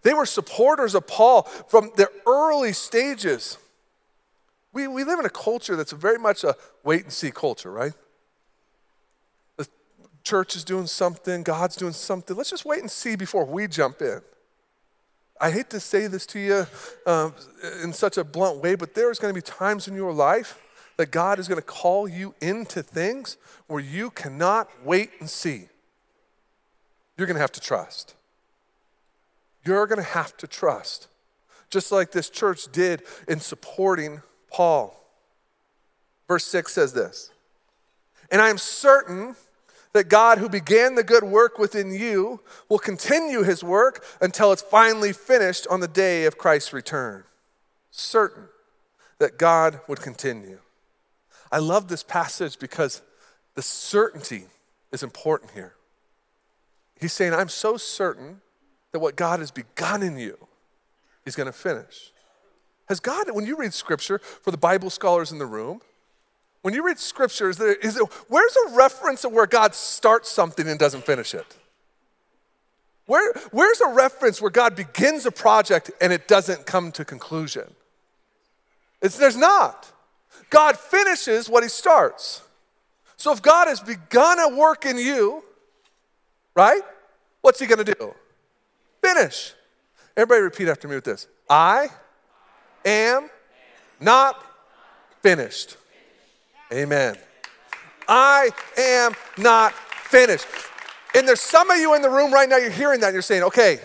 They 0.03 0.13
were 0.13 0.25
supporters 0.25 0.95
of 0.95 1.07
Paul 1.07 1.43
from 1.43 1.91
the 1.95 2.09
early 2.25 2.73
stages. 2.73 3.57
We, 4.71 4.87
we 4.87 5.03
live 5.03 5.19
in 5.19 5.25
a 5.25 5.29
culture 5.29 5.75
that's 5.75 5.91
very 5.91 6.19
much 6.19 6.43
a 6.43 6.55
wait 6.83 7.03
and 7.03 7.13
see 7.13 7.31
culture, 7.31 7.71
right? 7.71 7.93
The 9.57 9.67
church 10.23 10.55
is 10.55 10.63
doing 10.63 10.87
something, 10.87 11.43
God's 11.43 11.75
doing 11.75 11.93
something. 11.93 12.35
Let's 12.35 12.51
just 12.51 12.65
wait 12.65 12.81
and 12.81 12.91
see 12.91 13.15
before 13.15 13.45
we 13.45 13.67
jump 13.67 14.01
in. 14.01 14.21
I 15.41 15.51
hate 15.51 15.69
to 15.69 15.79
say 15.79 16.07
this 16.07 16.25
to 16.27 16.39
you 16.39 16.67
um, 17.05 17.33
in 17.81 17.93
such 17.93 18.17
a 18.17 18.23
blunt 18.23 18.61
way, 18.61 18.75
but 18.75 18.93
there's 18.93 19.19
going 19.19 19.33
to 19.33 19.37
be 19.37 19.41
times 19.41 19.87
in 19.87 19.95
your 19.95 20.11
life 20.11 20.61
that 20.97 21.11
God 21.11 21.39
is 21.39 21.47
going 21.47 21.61
to 21.61 21.65
call 21.65 22.09
you 22.09 22.35
into 22.41 22.83
things 22.83 23.37
where 23.67 23.79
you 23.79 24.09
cannot 24.09 24.69
wait 24.83 25.11
and 25.21 25.29
see. 25.29 25.69
You're 27.17 27.25
going 27.25 27.35
to 27.35 27.41
have 27.41 27.53
to 27.53 27.61
trust. 27.61 28.15
You're 29.65 29.87
going 29.87 29.97
to 29.97 30.11
have 30.11 30.35
to 30.37 30.47
trust. 30.47 31.07
Just 31.69 31.91
like 31.91 32.11
this 32.11 32.29
church 32.29 32.71
did 32.71 33.03
in 33.27 33.39
supporting 33.39 34.21
Paul. 34.51 34.95
Verse 36.27 36.45
6 36.45 36.71
says 36.71 36.93
this 36.93 37.31
And 38.31 38.41
I 38.41 38.49
am 38.49 38.57
certain 38.57 39.35
that 39.93 40.07
God, 40.07 40.37
who 40.37 40.49
began 40.49 40.95
the 40.95 41.03
good 41.03 41.23
work 41.23 41.57
within 41.57 41.91
you, 41.91 42.41
will 42.69 42.79
continue 42.79 43.43
his 43.43 43.63
work 43.63 44.03
until 44.21 44.51
it's 44.51 44.61
finally 44.61 45.13
finished 45.13 45.65
on 45.67 45.79
the 45.79 45.87
day 45.87 46.25
of 46.25 46.37
Christ's 46.37 46.73
return. 46.73 47.23
Certain 47.91 48.45
that 49.17 49.37
God 49.37 49.81
would 49.87 50.01
continue. 50.01 50.59
I 51.51 51.57
love 51.57 51.87
this 51.87 52.03
passage 52.03 52.59
because 52.59 53.01
the 53.55 53.61
certainty 53.61 54.45
is 54.91 55.03
important 55.03 55.51
here. 55.51 55.73
He's 56.99 57.13
saying, 57.13 57.33
I'm 57.33 57.49
so 57.49 57.77
certain 57.77 58.41
that 58.91 58.99
what 58.99 59.15
God 59.15 59.39
has 59.39 59.51
begun 59.51 60.03
in 60.03 60.17
you, 60.17 60.37
He's 61.25 61.35
going 61.35 61.47
to 61.47 61.53
finish. 61.53 62.11
Has 62.87 62.99
God, 62.99 63.27
when 63.31 63.45
you 63.45 63.55
read 63.55 63.73
scripture 63.73 64.19
for 64.19 64.51
the 64.51 64.57
Bible 64.57 64.89
scholars 64.89 65.31
in 65.31 65.37
the 65.37 65.45
room, 65.45 65.81
when 66.61 66.73
you 66.73 66.83
read 66.83 66.99
scripture, 66.99 67.49
is 67.49 67.57
there, 67.57 67.73
is 67.73 67.95
there, 67.95 68.03
where's 68.27 68.55
a 68.67 68.75
reference 68.75 69.23
of 69.23 69.31
where 69.31 69.45
God 69.45 69.75
starts 69.75 70.29
something 70.29 70.67
and 70.67 70.79
doesn't 70.79 71.05
finish 71.05 71.33
it? 71.33 71.45
Where, 73.05 73.33
where's 73.51 73.81
a 73.81 73.89
reference 73.89 74.41
where 74.41 74.51
God 74.51 74.75
begins 74.75 75.25
a 75.25 75.31
project 75.31 75.89
and 76.01 76.11
it 76.11 76.27
doesn't 76.27 76.65
come 76.65 76.91
to 76.91 77.05
conclusion? 77.05 77.73
It's, 79.01 79.17
there's 79.17 79.37
not. 79.37 79.91
God 80.49 80.77
finishes 80.77 81.49
what 81.49 81.63
he 81.63 81.69
starts. 81.69 82.41
So 83.17 83.31
if 83.31 83.41
God 83.41 83.67
has 83.67 83.79
begun 83.79 84.39
a 84.39 84.55
work 84.55 84.85
in 84.85 84.97
you, 84.97 85.43
right? 86.55 86.81
What's 87.41 87.59
he 87.59 87.67
to 87.67 87.83
do? 87.83 88.13
Finish. 89.13 89.53
Everybody 90.15 90.41
repeat 90.41 90.67
after 90.67 90.87
me 90.87 90.95
with 90.95 91.05
this. 91.05 91.27
I 91.49 91.87
am 92.85 93.29
not 93.99 94.43
finished. 95.21 95.77
Amen. 96.71 97.17
I 98.07 98.51
am 98.77 99.13
not 99.37 99.73
finished. 99.73 100.45
And 101.15 101.27
there's 101.27 101.41
some 101.41 101.71
of 101.71 101.77
you 101.79 101.95
in 101.95 102.01
the 102.01 102.09
room 102.09 102.31
right 102.31 102.47
now, 102.47 102.57
you're 102.57 102.69
hearing 102.69 102.99
that 102.99 103.07
and 103.07 103.13
you're 103.13 103.21
saying, 103.23 103.43
okay, 103.43 103.79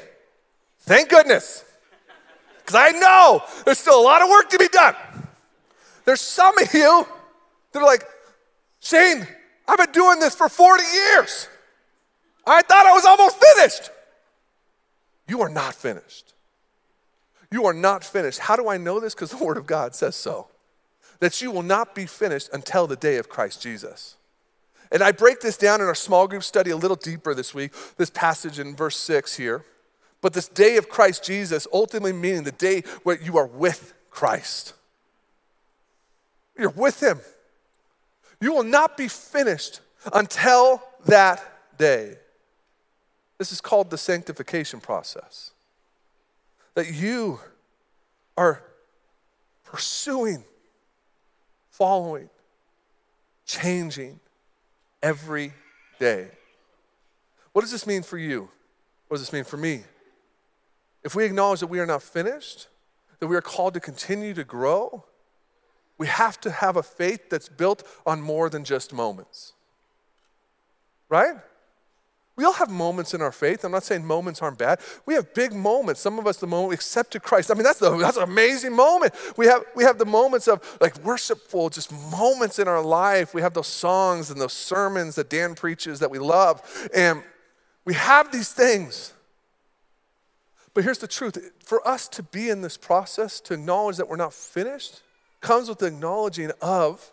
thank 0.80 1.08
goodness. 1.08 1.64
Because 2.58 2.74
I 2.74 2.90
know 2.90 3.42
there's 3.64 3.78
still 3.78 3.98
a 3.98 4.02
lot 4.02 4.20
of 4.20 4.28
work 4.28 4.50
to 4.50 4.58
be 4.58 4.68
done. 4.68 4.94
There's 6.04 6.20
some 6.20 6.58
of 6.58 6.74
you 6.74 7.06
that 7.72 7.78
are 7.78 7.86
like, 7.86 8.04
Shane, 8.80 9.26
I've 9.66 9.78
been 9.78 9.92
doing 9.92 10.18
this 10.18 10.34
for 10.34 10.50
40 10.50 10.82
years. 10.82 11.48
I 12.46 12.60
thought 12.60 12.84
I 12.84 12.92
was 12.92 13.06
almost 13.06 13.42
finished. 13.42 13.90
You 15.26 15.40
are 15.40 15.48
not 15.48 15.74
finished. 15.74 16.34
You 17.50 17.66
are 17.66 17.72
not 17.72 18.04
finished. 18.04 18.40
How 18.40 18.56
do 18.56 18.68
I 18.68 18.76
know 18.76 19.00
this? 19.00 19.14
Because 19.14 19.30
the 19.30 19.44
Word 19.44 19.56
of 19.56 19.66
God 19.66 19.94
says 19.94 20.16
so. 20.16 20.48
That 21.20 21.40
you 21.40 21.50
will 21.50 21.62
not 21.62 21.94
be 21.94 22.06
finished 22.06 22.50
until 22.52 22.86
the 22.86 22.96
day 22.96 23.16
of 23.16 23.28
Christ 23.28 23.62
Jesus. 23.62 24.16
And 24.90 25.02
I 25.02 25.12
break 25.12 25.40
this 25.40 25.56
down 25.56 25.80
in 25.80 25.86
our 25.86 25.94
small 25.94 26.28
group 26.28 26.42
study 26.42 26.70
a 26.70 26.76
little 26.76 26.96
deeper 26.96 27.34
this 27.34 27.54
week, 27.54 27.72
this 27.96 28.10
passage 28.10 28.58
in 28.58 28.76
verse 28.76 28.96
6 28.96 29.36
here. 29.36 29.64
But 30.20 30.32
this 30.32 30.48
day 30.48 30.76
of 30.76 30.88
Christ 30.88 31.24
Jesus, 31.24 31.66
ultimately 31.72 32.12
meaning 32.12 32.44
the 32.44 32.52
day 32.52 32.82
where 33.02 33.20
you 33.20 33.36
are 33.36 33.46
with 33.46 33.94
Christ. 34.10 34.74
You're 36.58 36.70
with 36.70 37.02
Him. 37.02 37.20
You 38.40 38.52
will 38.52 38.64
not 38.64 38.96
be 38.96 39.08
finished 39.08 39.80
until 40.12 40.82
that 41.06 41.42
day. 41.78 42.16
This 43.38 43.52
is 43.52 43.60
called 43.60 43.90
the 43.90 43.98
sanctification 43.98 44.80
process. 44.80 45.50
That 46.74 46.92
you 46.92 47.40
are 48.36 48.62
pursuing, 49.64 50.44
following, 51.70 52.30
changing 53.46 54.20
every 55.02 55.52
day. 55.98 56.28
What 57.52 57.62
does 57.62 57.70
this 57.70 57.86
mean 57.86 58.02
for 58.02 58.18
you? 58.18 58.48
What 59.08 59.18
does 59.18 59.26
this 59.26 59.32
mean 59.32 59.44
for 59.44 59.56
me? 59.56 59.84
If 61.04 61.14
we 61.14 61.24
acknowledge 61.24 61.60
that 61.60 61.66
we 61.68 61.78
are 61.78 61.86
not 61.86 62.02
finished, 62.02 62.68
that 63.20 63.26
we 63.26 63.36
are 63.36 63.42
called 63.42 63.74
to 63.74 63.80
continue 63.80 64.34
to 64.34 64.44
grow, 64.44 65.04
we 65.98 66.06
have 66.06 66.40
to 66.40 66.50
have 66.50 66.76
a 66.76 66.82
faith 66.82 67.30
that's 67.30 67.48
built 67.48 67.84
on 68.04 68.20
more 68.20 68.48
than 68.50 68.64
just 68.64 68.92
moments. 68.92 69.52
Right? 71.08 71.36
We 72.36 72.44
all 72.44 72.52
have 72.54 72.68
moments 72.68 73.14
in 73.14 73.22
our 73.22 73.30
faith. 73.30 73.64
I'm 73.64 73.70
not 73.70 73.84
saying 73.84 74.04
moments 74.04 74.42
aren't 74.42 74.58
bad. 74.58 74.80
We 75.06 75.14
have 75.14 75.32
big 75.34 75.52
moments. 75.52 76.00
Some 76.00 76.18
of 76.18 76.26
us, 76.26 76.36
the 76.38 76.48
moment 76.48 76.70
we 76.70 76.74
accepted 76.74 77.22
Christ. 77.22 77.50
I 77.50 77.54
mean, 77.54 77.62
that's, 77.62 77.78
the, 77.78 77.96
that's 77.96 78.16
an 78.16 78.24
amazing 78.24 78.74
moment. 78.74 79.14
We 79.36 79.46
have, 79.46 79.62
we 79.76 79.84
have 79.84 79.98
the 79.98 80.04
moments 80.04 80.48
of 80.48 80.76
like 80.80 80.98
worshipful, 81.04 81.70
just 81.70 81.92
moments 81.92 82.58
in 82.58 82.66
our 82.66 82.82
life. 82.82 83.34
We 83.34 83.42
have 83.42 83.54
those 83.54 83.68
songs 83.68 84.30
and 84.30 84.40
those 84.40 84.52
sermons 84.52 85.14
that 85.14 85.30
Dan 85.30 85.54
preaches 85.54 86.00
that 86.00 86.10
we 86.10 86.18
love. 86.18 86.88
And 86.92 87.22
we 87.84 87.94
have 87.94 88.32
these 88.32 88.52
things. 88.52 89.12
But 90.72 90.82
here's 90.82 90.98
the 90.98 91.06
truth 91.06 91.38
for 91.64 91.86
us 91.86 92.08
to 92.08 92.22
be 92.24 92.50
in 92.50 92.62
this 92.62 92.76
process, 92.76 93.40
to 93.42 93.54
acknowledge 93.54 93.96
that 93.98 94.08
we're 94.08 94.16
not 94.16 94.32
finished, 94.32 95.02
comes 95.40 95.68
with 95.68 95.78
the 95.78 95.86
acknowledging 95.86 96.50
of, 96.60 97.12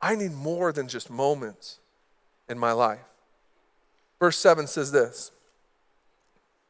I 0.00 0.14
need 0.14 0.32
more 0.32 0.72
than 0.72 0.86
just 0.86 1.10
moments 1.10 1.80
in 2.48 2.56
my 2.56 2.70
life. 2.70 3.00
Verse 4.22 4.38
7 4.38 4.68
says 4.68 4.92
this 4.92 5.32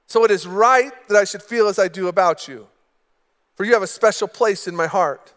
So 0.07 0.25
it 0.25 0.31
is 0.31 0.47
right 0.47 0.91
that 1.09 1.19
I 1.19 1.25
should 1.25 1.43
feel 1.43 1.69
as 1.69 1.79
I 1.79 1.87
do 1.87 2.09
about 2.09 2.49
you, 2.49 2.67
for 3.57 3.65
you 3.65 3.75
have 3.75 3.83
a 3.83 3.87
special 3.87 4.27
place 4.27 4.67
in 4.67 4.75
my 4.75 4.87
heart. 4.87 5.35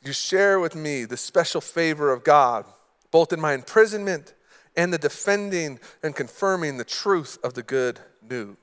You 0.00 0.12
share 0.12 0.60
with 0.60 0.76
me 0.76 1.04
the 1.04 1.16
special 1.16 1.60
favor 1.60 2.12
of 2.12 2.22
God, 2.22 2.64
both 3.10 3.32
in 3.32 3.40
my 3.40 3.54
imprisonment 3.54 4.34
and 4.76 4.92
the 4.92 4.98
defending 4.98 5.80
and 6.00 6.14
confirming 6.14 6.76
the 6.76 6.84
truth 6.84 7.38
of 7.42 7.54
the 7.54 7.64
good 7.64 7.98
news. 8.22 8.56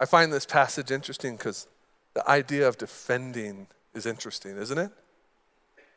I 0.00 0.06
find 0.06 0.32
this 0.32 0.44
passage 0.44 0.90
interesting 0.90 1.36
because 1.36 1.68
the 2.14 2.28
idea 2.28 2.66
of 2.66 2.78
defending 2.78 3.68
is 3.94 4.06
interesting, 4.06 4.56
isn't 4.56 4.76
it? 4.76 4.90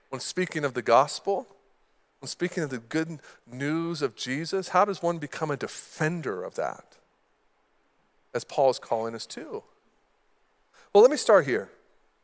When 0.10 0.22
speaking 0.22 0.63
of 0.63 0.75
the 0.75 0.84
gospel, 0.84 1.48
when 2.20 2.28
speaking 2.28 2.64
of 2.64 2.70
the 2.70 2.80
good 2.80 3.20
news 3.50 4.02
of 4.02 4.16
Jesus, 4.16 4.70
how 4.70 4.86
does 4.86 5.02
one 5.02 5.18
become 5.18 5.50
a 5.52 5.58
defender 5.58 6.44
of 6.44 6.56
that? 6.56 6.98
As 8.34 8.44
Paul 8.44 8.70
is 8.70 8.80
calling 8.80 9.16
us 9.16 9.26
to. 9.28 9.64
Well, 10.94 11.02
let 11.02 11.12
me 11.12 11.18
start 11.18 11.46
here. 11.46 11.70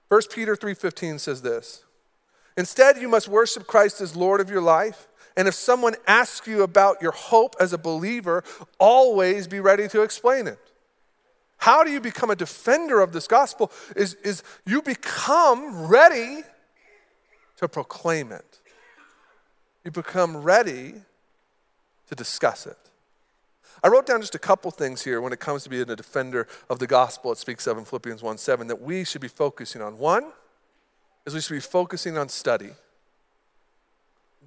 1 0.09 0.21
Peter 0.31 0.55
3:15 0.55 1.19
says 1.19 1.41
this. 1.41 1.83
Instead, 2.57 2.97
you 2.97 3.07
must 3.07 3.27
worship 3.27 3.67
Christ 3.67 4.01
as 4.01 4.15
Lord 4.15 4.39
of 4.39 4.49
your 4.49 4.61
life. 4.61 5.07
And 5.37 5.47
if 5.47 5.53
someone 5.53 5.95
asks 6.07 6.47
you 6.47 6.63
about 6.63 7.01
your 7.01 7.11
hope 7.11 7.55
as 7.59 7.73
a 7.73 7.77
believer, 7.77 8.43
always 8.79 9.47
be 9.47 9.59
ready 9.59 9.87
to 9.89 10.01
explain 10.01 10.47
it. 10.47 10.59
How 11.57 11.83
do 11.83 11.91
you 11.91 11.99
become 11.99 12.29
a 12.29 12.35
defender 12.35 13.01
of 13.01 13.11
this 13.11 13.27
gospel? 13.27 13.71
Is, 13.95 14.13
is 14.15 14.43
you 14.65 14.81
become 14.81 15.87
ready 15.87 16.43
to 17.57 17.67
proclaim 17.67 18.31
it. 18.31 18.59
You 19.85 19.91
become 19.91 20.37
ready 20.37 20.95
to 22.07 22.15
discuss 22.15 22.65
it. 22.65 22.77
I 23.83 23.87
wrote 23.87 24.07
down 24.07 24.19
just 24.19 24.33
a 24.33 24.39
couple 24.39 24.71
things 24.71 25.03
here 25.03 25.21
when 25.21 25.31
it 25.31 25.39
comes 25.39 25.63
to 25.63 25.69
being 25.69 25.89
a 25.89 25.95
defender 25.95 26.47
of 26.69 26.79
the 26.79 26.87
gospel 26.87 27.31
it 27.31 27.37
speaks 27.37 27.67
of 27.67 27.77
in 27.77 27.85
Philippians 27.85 28.23
1 28.23 28.39
7 28.39 28.67
that 28.67 28.81
we 28.81 29.03
should 29.03 29.21
be 29.21 29.27
focusing 29.27 29.83
on. 29.83 29.99
One 29.99 30.31
is 31.25 31.35
we 31.35 31.41
should 31.41 31.53
be 31.53 31.59
focusing 31.59 32.17
on 32.17 32.29
study. 32.29 32.71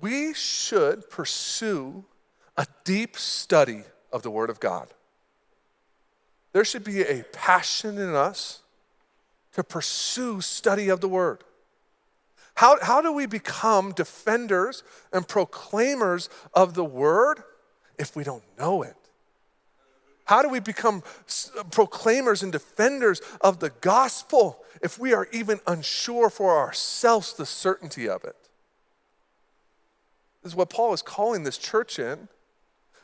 We 0.01 0.35
should 0.35 1.09
pursue 1.09 2.05
a 2.57 2.67
deep 2.83 3.17
study 3.17 3.85
of 4.13 4.23
the 4.23 4.31
Word 4.31 4.51
of 4.51 4.59
God. 4.59 4.89
There 6.53 6.65
should 6.65 6.85
be 6.85 7.03
a 7.03 7.23
passion 7.33 7.97
in 7.99 8.15
us 8.15 8.63
to 9.53 9.63
pursue 9.63 10.41
study 10.41 10.89
of 10.89 11.01
the 11.01 11.09
Word. 11.09 11.45
How, 12.59 12.77
how 12.83 13.01
do 13.01 13.13
we 13.13 13.27
become 13.27 13.93
defenders 13.93 14.83
and 15.13 15.29
proclaimers 15.29 16.29
of 16.53 16.75
the 16.75 16.85
Word 16.85 17.45
if 18.01 18.17
we 18.17 18.25
don't 18.25 18.43
know 18.59 18.83
it? 18.83 18.97
How 20.25 20.43
do 20.43 20.49
we 20.49 20.59
become 20.59 21.05
uh, 21.57 21.63
proclaimers 21.71 22.43
and 22.43 22.51
defenders 22.51 23.23
of 23.43 23.61
the 23.61 23.71
gospel 23.81 24.59
if 24.83 24.99
we 24.99 25.13
are 25.15 25.29
even 25.31 25.61
unsure 25.69 26.31
for 26.31 26.59
ourselves 26.59 27.33
the 27.33 27.47
certainty 27.47 28.09
of 28.09 28.25
it? 28.25 28.35
This 30.43 30.51
is 30.51 30.57
what 30.57 30.69
Paul 30.69 30.93
is 30.93 31.01
calling 31.01 31.45
this 31.45 31.59
church 31.59 32.01
in. 32.01 32.27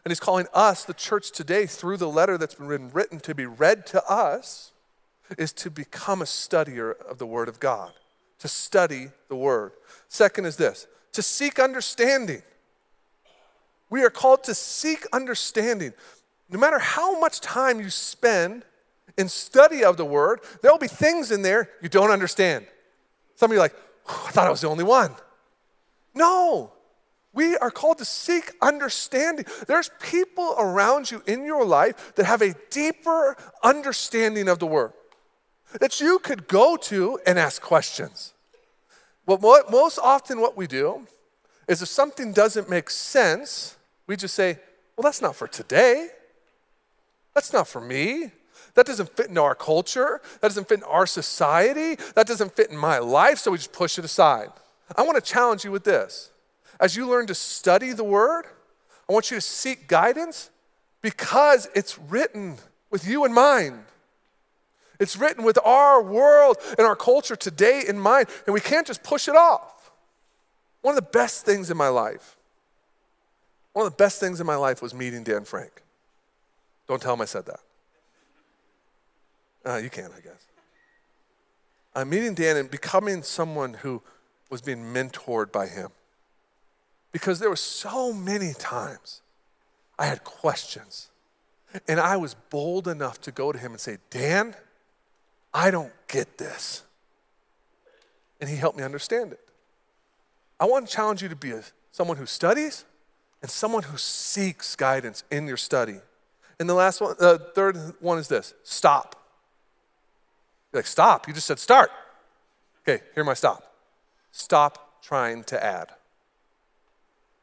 And 0.04 0.10
he's 0.10 0.18
calling 0.18 0.48
us, 0.52 0.84
the 0.84 0.94
church 0.94 1.30
today, 1.30 1.66
through 1.66 1.98
the 1.98 2.08
letter 2.08 2.36
that's 2.36 2.56
been 2.56 2.90
written 2.90 3.20
to 3.20 3.36
be 3.36 3.46
read 3.46 3.86
to 3.86 4.04
us, 4.10 4.72
is 5.38 5.52
to 5.52 5.70
become 5.70 6.22
a 6.22 6.24
studier 6.24 7.00
of 7.08 7.18
the 7.18 7.26
Word 7.26 7.48
of 7.48 7.60
God, 7.60 7.92
to 8.38 8.48
study 8.48 9.08
the 9.28 9.36
Word. 9.36 9.72
Second 10.08 10.46
is 10.46 10.56
this 10.56 10.86
to 11.12 11.22
seek 11.22 11.58
understanding. 11.58 12.42
We 13.90 14.02
are 14.02 14.10
called 14.10 14.44
to 14.44 14.54
seek 14.54 15.06
understanding. 15.12 15.92
No 16.50 16.58
matter 16.58 16.78
how 16.78 17.18
much 17.20 17.40
time 17.40 17.80
you 17.80 17.90
spend 17.90 18.64
in 19.16 19.28
study 19.28 19.84
of 19.84 19.96
the 19.96 20.04
Word, 20.04 20.40
there 20.62 20.72
will 20.72 20.78
be 20.78 20.88
things 20.88 21.30
in 21.30 21.42
there 21.42 21.70
you 21.80 21.88
don't 21.88 22.10
understand. 22.10 22.66
Some 23.36 23.50
of 23.50 23.54
you 23.54 23.60
are 23.60 23.64
like, 23.64 23.76
I 24.08 24.30
thought 24.30 24.46
I 24.46 24.50
was 24.50 24.60
the 24.60 24.68
only 24.68 24.84
one. 24.84 25.14
No, 26.14 26.72
we 27.32 27.56
are 27.56 27.70
called 27.70 27.98
to 27.98 28.04
seek 28.04 28.52
understanding. 28.62 29.44
There's 29.66 29.90
people 30.00 30.54
around 30.58 31.10
you 31.10 31.22
in 31.26 31.44
your 31.44 31.64
life 31.64 32.14
that 32.14 32.26
have 32.26 32.42
a 32.42 32.54
deeper 32.70 33.36
understanding 33.62 34.48
of 34.48 34.58
the 34.58 34.66
Word 34.66 34.92
that 35.80 36.00
you 36.00 36.18
could 36.18 36.48
go 36.48 36.76
to 36.76 37.18
and 37.26 37.38
ask 37.38 37.60
questions. 37.60 38.32
But 39.26 39.40
most 39.42 39.98
often, 39.98 40.40
what 40.40 40.56
we 40.56 40.66
do 40.66 41.06
is 41.66 41.82
if 41.82 41.88
something 41.88 42.32
doesn't 42.32 42.68
make 42.68 42.90
sense, 42.90 43.76
we 44.06 44.16
just 44.16 44.34
say, 44.34 44.58
Well, 44.96 45.02
that's 45.02 45.22
not 45.22 45.34
for 45.34 45.48
today. 45.48 46.08
That's 47.34 47.52
not 47.52 47.66
for 47.66 47.80
me. 47.80 48.30
That 48.74 48.86
doesn't 48.86 49.16
fit 49.16 49.28
into 49.28 49.40
our 49.40 49.54
culture. 49.54 50.20
That 50.40 50.48
doesn't 50.48 50.68
fit 50.68 50.78
in 50.78 50.84
our 50.84 51.06
society. 51.06 51.96
That 52.14 52.26
doesn't 52.26 52.54
fit 52.54 52.70
in 52.70 52.76
my 52.76 52.98
life. 52.98 53.38
So 53.38 53.50
we 53.50 53.58
just 53.58 53.72
push 53.72 53.98
it 53.98 54.04
aside. 54.04 54.50
I 54.96 55.02
want 55.02 55.16
to 55.16 55.32
challenge 55.32 55.64
you 55.64 55.70
with 55.70 55.84
this 55.84 56.30
as 56.80 56.96
you 56.96 57.08
learn 57.08 57.26
to 57.26 57.34
study 57.34 57.92
the 57.92 58.04
word, 58.04 58.44
I 59.08 59.12
want 59.12 59.30
you 59.30 59.36
to 59.36 59.40
seek 59.40 59.86
guidance 59.86 60.50
because 61.02 61.68
it's 61.74 61.98
written 61.98 62.56
with 62.90 63.06
you 63.06 63.24
in 63.24 63.32
mind. 63.32 63.84
It's 65.00 65.16
written 65.16 65.44
with 65.44 65.58
our 65.64 66.02
world 66.02 66.58
and 66.78 66.86
our 66.86 66.96
culture 66.96 67.36
today 67.36 67.82
in 67.88 67.98
mind, 67.98 68.28
and 68.46 68.54
we 68.54 68.60
can't 68.60 68.86
just 68.86 69.02
push 69.02 69.28
it 69.28 69.36
off. 69.36 69.90
One 70.82 70.96
of 70.96 70.96
the 70.96 71.10
best 71.10 71.44
things 71.44 71.70
in 71.70 71.76
my 71.76 71.88
life, 71.88 72.36
one 73.72 73.86
of 73.86 73.92
the 73.92 73.96
best 73.96 74.20
things 74.20 74.40
in 74.40 74.46
my 74.46 74.56
life 74.56 74.82
was 74.82 74.94
meeting 74.94 75.22
Dan 75.24 75.44
Frank. 75.44 75.82
Don't 76.86 77.00
tell 77.00 77.14
him 77.14 77.20
I 77.20 77.24
said 77.24 77.46
that. 77.46 77.60
Uh, 79.64 79.76
you 79.78 79.90
can, 79.90 80.10
I 80.16 80.20
guess. 80.20 80.46
I'm 81.94 82.10
meeting 82.10 82.34
Dan 82.34 82.56
and 82.56 82.70
becoming 82.70 83.22
someone 83.22 83.74
who 83.74 84.02
was 84.50 84.60
being 84.60 84.92
mentored 84.92 85.50
by 85.50 85.66
him 85.66 85.90
because 87.12 87.38
there 87.38 87.48
were 87.48 87.56
so 87.56 88.12
many 88.12 88.52
times 88.52 89.22
I 89.98 90.06
had 90.06 90.24
questions. 90.24 91.08
And 91.88 91.98
I 91.98 92.16
was 92.16 92.34
bold 92.34 92.86
enough 92.88 93.20
to 93.22 93.32
go 93.32 93.52
to 93.52 93.58
him 93.58 93.72
and 93.72 93.80
say, 93.80 93.98
Dan, 94.10 94.54
I 95.54 95.70
don't 95.70 95.92
get 96.08 96.36
this. 96.36 96.82
And 98.40 98.50
he 98.50 98.56
helped 98.56 98.76
me 98.76 98.82
understand 98.82 99.32
it. 99.32 99.40
I 100.58 100.64
want 100.66 100.88
to 100.88 100.92
challenge 100.92 101.22
you 101.22 101.28
to 101.28 101.36
be 101.36 101.52
a, 101.52 101.62
someone 101.92 102.16
who 102.16 102.26
studies 102.26 102.84
and 103.40 103.50
someone 103.50 103.84
who 103.84 103.96
seeks 103.96 104.74
guidance 104.74 105.22
in 105.30 105.46
your 105.46 105.56
study. 105.56 106.00
And 106.58 106.68
the 106.68 106.74
last 106.74 107.00
one, 107.00 107.14
the 107.18 107.38
third 107.54 107.76
one 108.00 108.18
is 108.18 108.26
this 108.26 108.52
stop. 108.64 109.16
You're 110.72 110.80
like, 110.80 110.86
stop. 110.86 111.28
You 111.28 111.34
just 111.34 111.46
said 111.46 111.60
start. 111.60 111.90
Okay, 112.86 113.02
here 113.14 113.24
my 113.24 113.34
stop. 113.34 113.74
Stop 114.32 115.00
trying 115.02 115.44
to 115.44 115.64
add. 115.64 115.90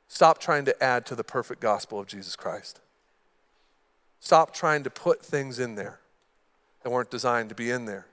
Stop 0.09 0.39
trying 0.39 0.65
to 0.65 0.83
add 0.83 1.05
to 1.05 1.15
the 1.15 1.23
perfect 1.23 1.61
gospel 1.61 1.99
of 1.99 2.07
Jesus 2.07 2.35
Christ. 2.35 2.81
Stop 4.19 4.53
trying 4.53 4.83
to 4.83 4.89
put 4.89 5.25
things 5.25 5.57
in 5.57 5.75
there 5.75 6.00
that 6.83 6.89
weren't 6.89 7.11
designed 7.11 7.49
to 7.49 7.55
be 7.55 7.69
in 7.69 7.85
there. 7.85 8.07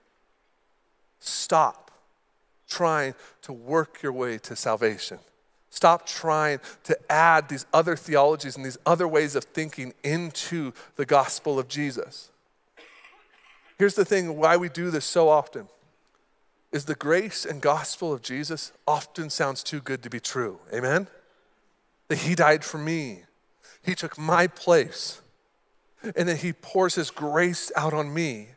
Stop 1.21 1.91
trying 2.69 3.15
to 3.43 3.53
work 3.53 4.03
your 4.03 4.13
way 4.13 4.39
to 4.39 4.55
salvation. 4.55 5.19
Stop 5.71 6.07
trying 6.07 6.61
to 6.85 6.97
add 7.11 7.49
these 7.49 7.67
other 7.73 7.97
theologies 7.97 8.57
and 8.57 8.65
these 8.65 8.79
other 8.87 9.07
ways 9.07 9.35
of 9.35 9.45
thinking 9.45 9.93
into 10.03 10.73
the 10.97 11.07
gospel 11.07 11.59
of 11.59 11.69
Jesus. 11.69 12.31
Here's 13.79 13.95
the 13.95 14.05
thing 14.05 14.37
why 14.37 14.57
we 14.57 14.69
do 14.69 14.91
this 14.91 15.05
so 15.05 15.29
often 15.29 15.69
is 16.73 16.85
the 16.85 16.95
grace 16.95 17.45
and 17.45 17.63
gospel 17.63 18.13
of 18.13 18.23
Jesus 18.23 18.73
often 18.87 19.31
sounds 19.31 19.63
too 19.63 19.81
good 19.81 20.03
to 20.03 20.11
be 20.11 20.21
true. 20.21 20.59
Amen? 20.73 21.07
that 22.09 22.19
He 22.19 22.35
died 22.35 22.65
for 22.65 22.79
me. 22.79 23.23
He 23.83 23.95
took 23.95 24.19
my 24.19 24.47
place. 24.47 25.21
And 26.17 26.29
that 26.29 26.39
He 26.39 26.53
pours 26.53 26.97
His 26.97 27.11
grace 27.11 27.71
out 27.77 27.95
on 27.95 28.13
me. 28.13 28.49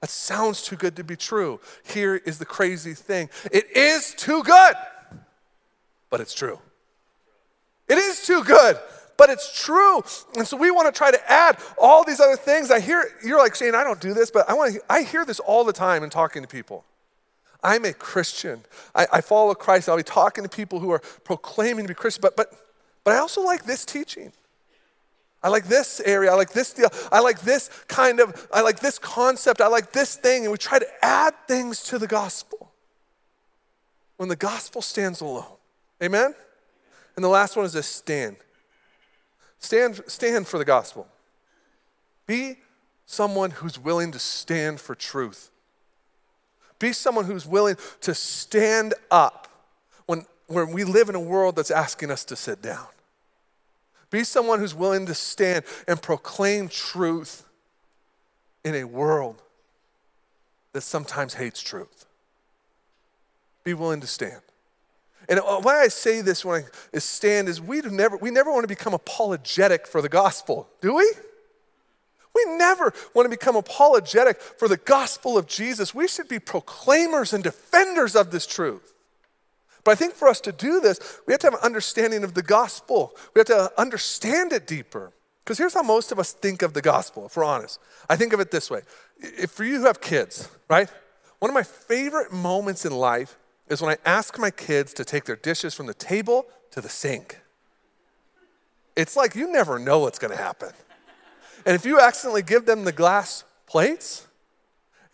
That 0.00 0.10
sounds 0.10 0.62
too 0.62 0.76
good 0.76 0.96
to 0.96 1.04
be 1.04 1.16
true. 1.16 1.60
Here 1.84 2.16
is 2.16 2.38
the 2.38 2.44
crazy 2.44 2.94
thing 2.94 3.30
it 3.50 3.76
is 3.76 4.14
too 4.14 4.42
good, 4.42 4.74
but 6.10 6.20
it's 6.20 6.34
true. 6.34 6.58
It 7.88 7.98
is 7.98 8.24
too 8.24 8.44
good, 8.44 8.78
but 9.16 9.30
it's 9.30 9.64
true. 9.64 10.02
And 10.36 10.46
so 10.46 10.56
we 10.56 10.70
want 10.70 10.92
to 10.92 10.96
try 10.96 11.10
to 11.10 11.30
add 11.30 11.58
all 11.78 12.04
these 12.04 12.20
other 12.20 12.36
things. 12.36 12.70
I 12.70 12.80
hear 12.80 13.02
you're 13.24 13.38
like 13.38 13.56
saying, 13.56 13.74
I 13.74 13.82
don't 13.82 14.00
do 14.00 14.14
this, 14.14 14.30
but 14.30 14.48
I 14.48 14.54
want 14.54 14.74
to, 14.74 14.80
I 14.88 15.02
hear 15.02 15.24
this 15.24 15.40
all 15.40 15.64
the 15.64 15.72
time 15.72 16.04
in 16.04 16.10
talking 16.10 16.42
to 16.42 16.48
people. 16.48 16.84
I'm 17.62 17.84
a 17.84 17.92
Christian. 17.92 18.60
I, 18.94 19.06
I 19.14 19.20
follow 19.20 19.54
Christ. 19.54 19.88
I'll 19.88 19.96
be 19.96 20.02
talking 20.04 20.44
to 20.44 20.50
people 20.50 20.78
who 20.78 20.90
are 20.90 21.00
proclaiming 21.24 21.84
to 21.86 21.88
be 21.88 21.94
Christian, 21.94 22.20
but 22.20 22.36
but 22.36 22.52
but 23.02 23.14
I 23.14 23.18
also 23.18 23.42
like 23.42 23.64
this 23.64 23.84
teaching. 23.84 24.32
I 25.42 25.48
like 25.48 25.66
this 25.66 26.00
area. 26.00 26.32
I 26.32 26.34
like 26.34 26.52
this 26.52 26.72
deal. 26.72 26.88
I 27.12 27.20
like 27.20 27.40
this 27.40 27.70
kind 27.86 28.20
of, 28.20 28.48
I 28.52 28.60
like 28.62 28.80
this 28.80 28.98
concept. 28.98 29.60
I 29.60 29.68
like 29.68 29.92
this 29.92 30.16
thing. 30.16 30.42
And 30.42 30.52
we 30.52 30.58
try 30.58 30.78
to 30.78 30.88
add 31.04 31.34
things 31.46 31.82
to 31.84 31.98
the 31.98 32.08
gospel 32.08 32.72
when 34.16 34.28
the 34.28 34.36
gospel 34.36 34.82
stands 34.82 35.20
alone. 35.20 35.44
Amen? 36.02 36.34
And 37.14 37.24
the 37.24 37.28
last 37.28 37.56
one 37.56 37.64
is 37.64 37.72
this 37.72 37.86
stand. 37.86 38.36
Stand, 39.60 40.00
stand 40.06 40.46
for 40.46 40.58
the 40.58 40.64
gospel. 40.64 41.06
Be 42.26 42.58
someone 43.06 43.50
who's 43.50 43.78
willing 43.78 44.12
to 44.12 44.18
stand 44.18 44.80
for 44.80 44.94
truth. 44.94 45.50
Be 46.78 46.92
someone 46.92 47.24
who's 47.24 47.46
willing 47.46 47.76
to 48.02 48.14
stand 48.14 48.94
up 49.10 49.48
when, 50.06 50.26
when 50.46 50.72
we 50.72 50.84
live 50.84 51.08
in 51.08 51.14
a 51.14 51.20
world 51.20 51.56
that's 51.56 51.70
asking 51.70 52.10
us 52.10 52.24
to 52.26 52.36
sit 52.36 52.60
down. 52.60 52.86
Be 54.10 54.24
someone 54.24 54.58
who's 54.58 54.74
willing 54.74 55.06
to 55.06 55.14
stand 55.14 55.64
and 55.86 56.00
proclaim 56.00 56.68
truth 56.68 57.46
in 58.64 58.74
a 58.74 58.84
world 58.84 59.42
that 60.72 60.80
sometimes 60.82 61.34
hates 61.34 61.60
truth. 61.60 62.06
Be 63.64 63.74
willing 63.74 64.00
to 64.00 64.06
stand. 64.06 64.40
And 65.28 65.40
uh, 65.40 65.60
why 65.60 65.82
I 65.82 65.88
say 65.88 66.22
this 66.22 66.44
when 66.44 66.62
I 66.62 66.66
is 66.92 67.04
stand 67.04 67.48
is 67.48 67.60
we 67.60 67.80
never 67.82 68.16
we 68.16 68.30
never 68.30 68.50
want 68.50 68.64
to 68.64 68.68
become 68.68 68.94
apologetic 68.94 69.86
for 69.86 70.00
the 70.00 70.08
gospel, 70.08 70.68
do 70.80 70.94
we? 70.94 71.12
We 72.34 72.56
never 72.56 72.94
want 73.14 73.26
to 73.26 73.30
become 73.30 73.56
apologetic 73.56 74.40
for 74.40 74.68
the 74.68 74.76
gospel 74.76 75.36
of 75.36 75.46
Jesus. 75.46 75.94
We 75.94 76.08
should 76.08 76.28
be 76.28 76.38
proclaimers 76.38 77.32
and 77.32 77.42
defenders 77.42 78.14
of 78.14 78.30
this 78.30 78.46
truth. 78.46 78.94
But 79.88 79.92
I 79.92 79.94
think 79.94 80.16
for 80.16 80.28
us 80.28 80.42
to 80.42 80.52
do 80.52 80.80
this, 80.80 81.18
we 81.26 81.32
have 81.32 81.40
to 81.40 81.46
have 81.46 81.54
an 81.54 81.60
understanding 81.62 82.22
of 82.22 82.34
the 82.34 82.42
gospel. 82.42 83.16
We 83.34 83.38
have 83.38 83.46
to 83.46 83.72
understand 83.80 84.52
it 84.52 84.66
deeper. 84.66 85.14
Because 85.42 85.56
here's 85.56 85.72
how 85.72 85.80
most 85.80 86.12
of 86.12 86.18
us 86.18 86.30
think 86.30 86.60
of 86.60 86.74
the 86.74 86.82
gospel, 86.82 87.24
if 87.24 87.38
we're 87.38 87.44
honest. 87.44 87.80
I 88.06 88.14
think 88.14 88.34
of 88.34 88.40
it 88.40 88.50
this 88.50 88.70
way. 88.70 88.82
If 89.16 89.50
for 89.50 89.64
you 89.64 89.76
who 89.76 89.86
have 89.86 90.02
kids, 90.02 90.50
right? 90.68 90.90
One 91.38 91.50
of 91.50 91.54
my 91.54 91.62
favorite 91.62 92.34
moments 92.34 92.84
in 92.84 92.92
life 92.92 93.38
is 93.70 93.80
when 93.80 93.90
I 93.90 93.96
ask 94.04 94.38
my 94.38 94.50
kids 94.50 94.92
to 94.92 95.06
take 95.06 95.24
their 95.24 95.36
dishes 95.36 95.72
from 95.72 95.86
the 95.86 95.94
table 95.94 96.44
to 96.72 96.82
the 96.82 96.90
sink. 96.90 97.40
It's 98.94 99.16
like 99.16 99.34
you 99.34 99.50
never 99.50 99.78
know 99.78 100.00
what's 100.00 100.18
gonna 100.18 100.36
happen. 100.36 100.72
And 101.64 101.74
if 101.74 101.86
you 101.86 101.98
accidentally 101.98 102.42
give 102.42 102.66
them 102.66 102.84
the 102.84 102.92
glass 102.92 103.42
plates, 103.66 104.26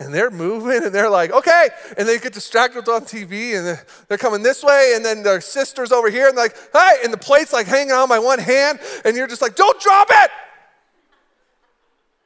and 0.01 0.13
they're 0.13 0.31
moving 0.31 0.85
and 0.85 0.95
they're 0.95 1.11
like, 1.11 1.31
okay. 1.31 1.69
And 1.97 2.09
they 2.09 2.19
get 2.19 2.33
distracted 2.33 2.89
on 2.89 3.03
TV 3.03 3.57
and 3.57 3.79
they're 4.09 4.19
coming 4.19 4.43
this 4.43 4.63
way 4.63 4.93
and 4.97 5.05
then 5.05 5.23
their 5.23 5.41
sister's 5.41 5.93
over 5.93 6.11
here 6.11 6.29
and 6.29 6.37
they're 6.37 6.47
like, 6.47 6.57
hey, 6.73 6.99
and 7.05 7.13
the 7.13 7.19
plate's 7.19 7.53
like 7.53 7.67
hanging 7.67 7.93
on 7.93 8.09
my 8.09 8.19
one 8.19 8.39
hand 8.39 8.81
and 9.05 9.17
you're 9.17 9.29
just 9.29 9.43
like, 9.43 9.55
don't 9.55 9.81
drop 9.81 10.09
it. 10.11 10.31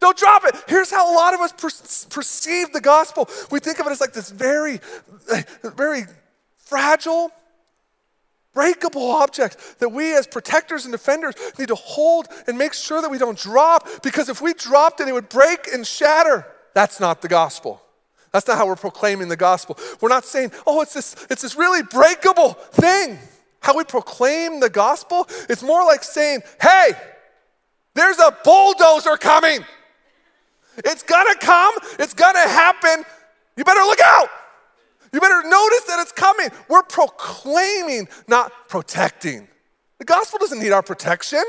Don't 0.01 0.17
drop 0.17 0.45
it. 0.45 0.55
Here's 0.69 0.91
how 0.91 1.13
a 1.13 1.15
lot 1.15 1.35
of 1.35 1.41
us 1.41 1.53
per- 1.53 2.15
perceive 2.15 2.73
the 2.73 2.81
gospel. 2.81 3.29
We 3.51 3.59
think 3.59 3.81
of 3.81 3.87
it 3.87 3.91
as 3.91 4.01
like 4.01 4.13
this 4.13 4.31
very, 4.31 4.81
very 5.63 6.05
fragile, 6.57 7.33
breakable 8.55 9.11
object 9.11 9.81
that 9.81 9.91
we 9.91 10.17
as 10.17 10.27
protectors 10.27 10.85
and 10.85 10.93
defenders 10.93 11.35
need 11.59 11.69
to 11.69 11.75
hold 11.75 12.29
and 12.47 12.57
make 12.57 12.75
sure 12.75 13.03
that 13.03 13.11
we 13.11 13.19
don't 13.19 13.39
drop 13.39 13.89
because 14.03 14.29
if 14.29 14.41
we 14.41 14.55
dropped 14.55 15.01
it, 15.01 15.09
it 15.09 15.13
would 15.13 15.29
break 15.29 15.69
and 15.73 15.87
shatter. 15.87 16.47
That's 16.79 17.01
not 17.01 17.23
the 17.23 17.29
gospel. 17.29 17.83
That's 18.33 18.47
not 18.47 18.57
how 18.57 18.69
we're 18.69 18.77
proclaiming 18.77 19.27
the 19.27 19.37
gospel. 19.37 19.77
We're 20.01 20.11
not 20.11 20.25
saying, 20.25 20.53
oh, 20.65 20.81
it's 20.81 20.95
this, 20.95 21.17
it's 21.29 21.43
this 21.43 21.57
really 21.57 21.83
breakable 21.83 22.53
thing. 22.53 23.19
How 23.59 23.77
we 23.77 23.83
proclaim 23.83 24.61
the 24.61 24.71
gospel, 24.71 25.27
it's 25.49 25.65
more 25.65 25.85
like 25.85 26.05
saying, 26.05 26.43
hey, 26.63 26.91
there's 27.95 28.21
a 28.21 28.33
bulldozer 28.45 29.17
coming. 29.17 29.65
It's 30.85 31.03
gonna 31.03 31.35
come, 31.41 31.75
it's 31.99 32.15
gonna 32.15 32.47
happen. 32.49 33.05
You 33.57 33.65
better 33.65 33.81
look 33.81 34.01
out. 34.01 34.29
You 35.13 35.19
better 35.19 35.49
notice 35.49 35.83
that 35.89 35.99
it's 35.99 36.13
coming. 36.13 36.49
We're 36.69 36.85
proclaiming, 36.85 38.07
not 38.29 38.53
protecting. 38.69 39.49
The 39.99 40.05
gospel 40.05 40.39
doesn't 40.39 40.61
need 40.61 40.71
our 40.71 40.85
protection. 40.85 41.43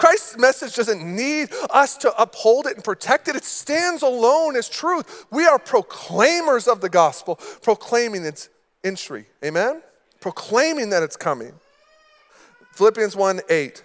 Christ's 0.00 0.38
message 0.38 0.76
doesn't 0.76 1.04
need 1.04 1.50
us 1.68 1.98
to 1.98 2.10
uphold 2.18 2.66
it 2.66 2.74
and 2.74 2.82
protect 2.82 3.28
it. 3.28 3.36
It 3.36 3.44
stands 3.44 4.00
alone 4.00 4.56
as 4.56 4.66
truth. 4.66 5.26
We 5.30 5.44
are 5.44 5.58
proclaimers 5.58 6.66
of 6.66 6.80
the 6.80 6.88
gospel, 6.88 7.34
proclaiming 7.60 8.24
its 8.24 8.48
entry. 8.82 9.26
Amen? 9.44 9.82
Proclaiming 10.18 10.88
that 10.88 11.02
it's 11.02 11.18
coming. 11.18 11.52
Philippians 12.72 13.14
1 13.14 13.42
8. 13.50 13.82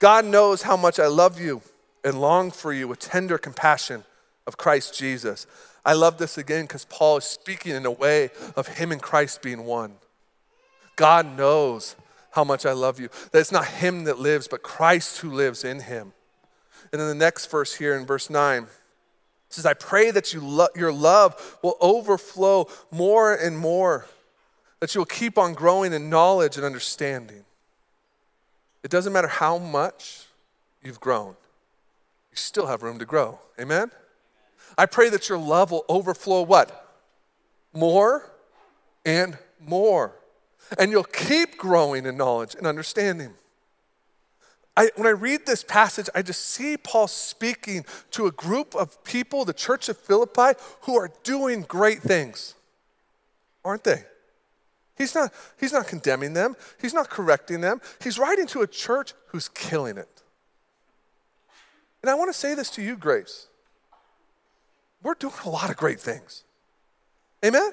God 0.00 0.24
knows 0.24 0.62
how 0.62 0.76
much 0.76 0.98
I 0.98 1.06
love 1.06 1.40
you 1.40 1.62
and 2.02 2.20
long 2.20 2.50
for 2.50 2.72
you 2.72 2.88
with 2.88 2.98
tender 2.98 3.38
compassion 3.38 4.02
of 4.48 4.56
Christ 4.56 4.98
Jesus. 4.98 5.46
I 5.84 5.92
love 5.92 6.18
this 6.18 6.36
again 6.36 6.64
because 6.64 6.86
Paul 6.86 7.18
is 7.18 7.24
speaking 7.24 7.76
in 7.76 7.86
a 7.86 7.92
way 7.92 8.30
of 8.56 8.66
him 8.66 8.90
and 8.90 9.00
Christ 9.00 9.42
being 9.42 9.64
one. 9.64 9.92
God 10.96 11.36
knows 11.36 11.94
how 12.32 12.44
much 12.44 12.66
I 12.66 12.72
love 12.72 12.98
you. 12.98 13.08
That 13.30 13.38
it's 13.38 13.52
not 13.52 13.66
him 13.66 14.04
that 14.04 14.18
lives, 14.18 14.48
but 14.48 14.62
Christ 14.62 15.18
who 15.18 15.30
lives 15.30 15.64
in 15.64 15.80
him. 15.80 16.12
And 16.90 17.00
then 17.00 17.08
the 17.08 17.14
next 17.14 17.50
verse 17.50 17.74
here 17.74 17.96
in 17.96 18.04
verse 18.04 18.28
9 18.28 18.66
says, 19.48 19.66
I 19.66 19.74
pray 19.74 20.10
that 20.10 20.32
you 20.32 20.40
lo- 20.40 20.68
your 20.74 20.92
love 20.92 21.58
will 21.62 21.76
overflow 21.80 22.68
more 22.90 23.34
and 23.34 23.56
more, 23.56 24.06
that 24.80 24.94
you 24.94 25.00
will 25.00 25.06
keep 25.06 25.38
on 25.38 25.54
growing 25.54 25.92
in 25.92 26.10
knowledge 26.10 26.56
and 26.56 26.64
understanding. 26.64 27.44
It 28.82 28.90
doesn't 28.90 29.12
matter 29.12 29.28
how 29.28 29.58
much 29.58 30.24
you've 30.82 31.00
grown, 31.00 31.36
you 32.30 32.36
still 32.36 32.66
have 32.66 32.82
room 32.82 32.98
to 32.98 33.04
grow. 33.04 33.38
Amen? 33.60 33.90
I 34.76 34.86
pray 34.86 35.10
that 35.10 35.28
your 35.28 35.38
love 35.38 35.70
will 35.70 35.84
overflow 35.88 36.42
what? 36.42 36.88
More 37.74 38.30
and 39.04 39.36
more. 39.60 40.14
And 40.78 40.90
you'll 40.90 41.04
keep 41.04 41.56
growing 41.56 42.06
in 42.06 42.16
knowledge 42.16 42.54
and 42.54 42.66
understanding. 42.66 43.34
I, 44.76 44.90
when 44.96 45.06
I 45.06 45.10
read 45.10 45.44
this 45.44 45.62
passage, 45.62 46.08
I 46.14 46.22
just 46.22 46.44
see 46.46 46.76
Paul 46.76 47.06
speaking 47.06 47.84
to 48.12 48.26
a 48.26 48.30
group 48.30 48.74
of 48.74 49.02
people, 49.04 49.44
the 49.44 49.52
church 49.52 49.88
of 49.88 49.98
Philippi, 49.98 50.58
who 50.82 50.96
are 50.96 51.10
doing 51.22 51.62
great 51.62 52.00
things, 52.00 52.54
aren't 53.64 53.84
they? 53.84 54.04
He's 54.96 55.14
not, 55.14 55.32
he's 55.58 55.72
not 55.72 55.86
condemning 55.86 56.32
them, 56.32 56.56
he's 56.80 56.94
not 56.94 57.10
correcting 57.10 57.60
them. 57.60 57.80
He's 58.02 58.18
writing 58.18 58.46
to 58.48 58.62
a 58.62 58.66
church 58.66 59.12
who's 59.28 59.48
killing 59.48 59.98
it. 59.98 60.22
And 62.02 62.10
I 62.10 62.14
want 62.14 62.32
to 62.32 62.38
say 62.38 62.54
this 62.54 62.70
to 62.70 62.82
you, 62.82 62.96
Grace 62.96 63.48
we're 65.02 65.14
doing 65.14 65.34
a 65.44 65.48
lot 65.48 65.70
of 65.70 65.76
great 65.76 66.00
things. 66.00 66.44
Amen? 67.44 67.72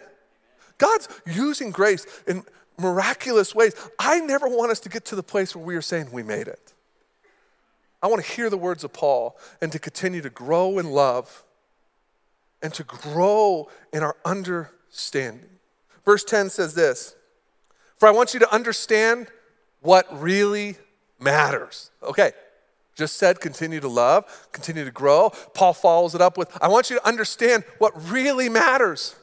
God's 0.78 1.08
using 1.26 1.72
grace 1.72 2.06
in 2.28 2.44
miraculous 2.80 3.54
ways. 3.54 3.74
I 4.00 4.20
never 4.20 4.48
want 4.48 4.72
us 4.72 4.80
to 4.82 4.90
get 4.90 5.06
to 5.06 5.16
the 5.16 5.24
place 5.24 5.56
where 5.56 5.66
we 5.66 5.76
are 5.76 5.82
saying 5.82 6.12
we 6.12 6.24
made 6.24 6.48
it. 6.48 6.74
I 8.02 8.08
want 8.08 8.24
to 8.24 8.32
hear 8.32 8.50
the 8.50 8.58
words 8.58 8.84
of 8.84 8.94
Paul 8.94 9.38
and 9.62 9.72
to 9.72 9.80
continue 9.80 10.22
to 10.22 10.30
grow 10.30 10.80
in 10.80 10.92
love 10.92 11.44
and 12.62 12.74
to 12.74 12.84
grow 12.84 13.70
in 13.92 14.04
our 14.04 14.16
understanding. 14.26 15.50
Verse 16.06 16.24
10 16.24 16.50
says 16.50 16.74
this 16.74 17.16
For 17.98 18.08
I 18.08 18.12
want 18.12 18.34
you 18.34 18.40
to 18.40 18.54
understand 18.54 19.28
what 19.82 20.08
really 20.20 20.78
matters. 21.20 21.92
Okay, 22.02 22.32
just 22.96 23.18
said 23.18 23.40
continue 23.42 23.80
to 23.80 23.88
love, 23.88 24.48
continue 24.52 24.86
to 24.86 24.92
grow. 24.92 25.32
Paul 25.54 25.74
follows 25.74 26.16
it 26.16 26.22
up 26.22 26.38
with 26.38 26.56
I 26.62 26.68
want 26.68 26.90
you 26.90 26.98
to 26.98 27.08
understand 27.08 27.64
what 27.78 27.94
really 28.10 28.50
matters. 28.50 29.16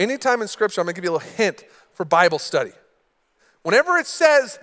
Anytime 0.00 0.42
in 0.42 0.48
Scripture, 0.48 0.80
I'm 0.80 0.86
gonna 0.86 0.94
give 0.94 1.04
you 1.04 1.10
a 1.10 1.18
little 1.18 1.28
hint 1.30 1.64
for 1.92 2.04
Bible 2.04 2.40
study. 2.40 2.72
Whenever 3.64 3.96
it 3.96 4.06
says, 4.06 4.60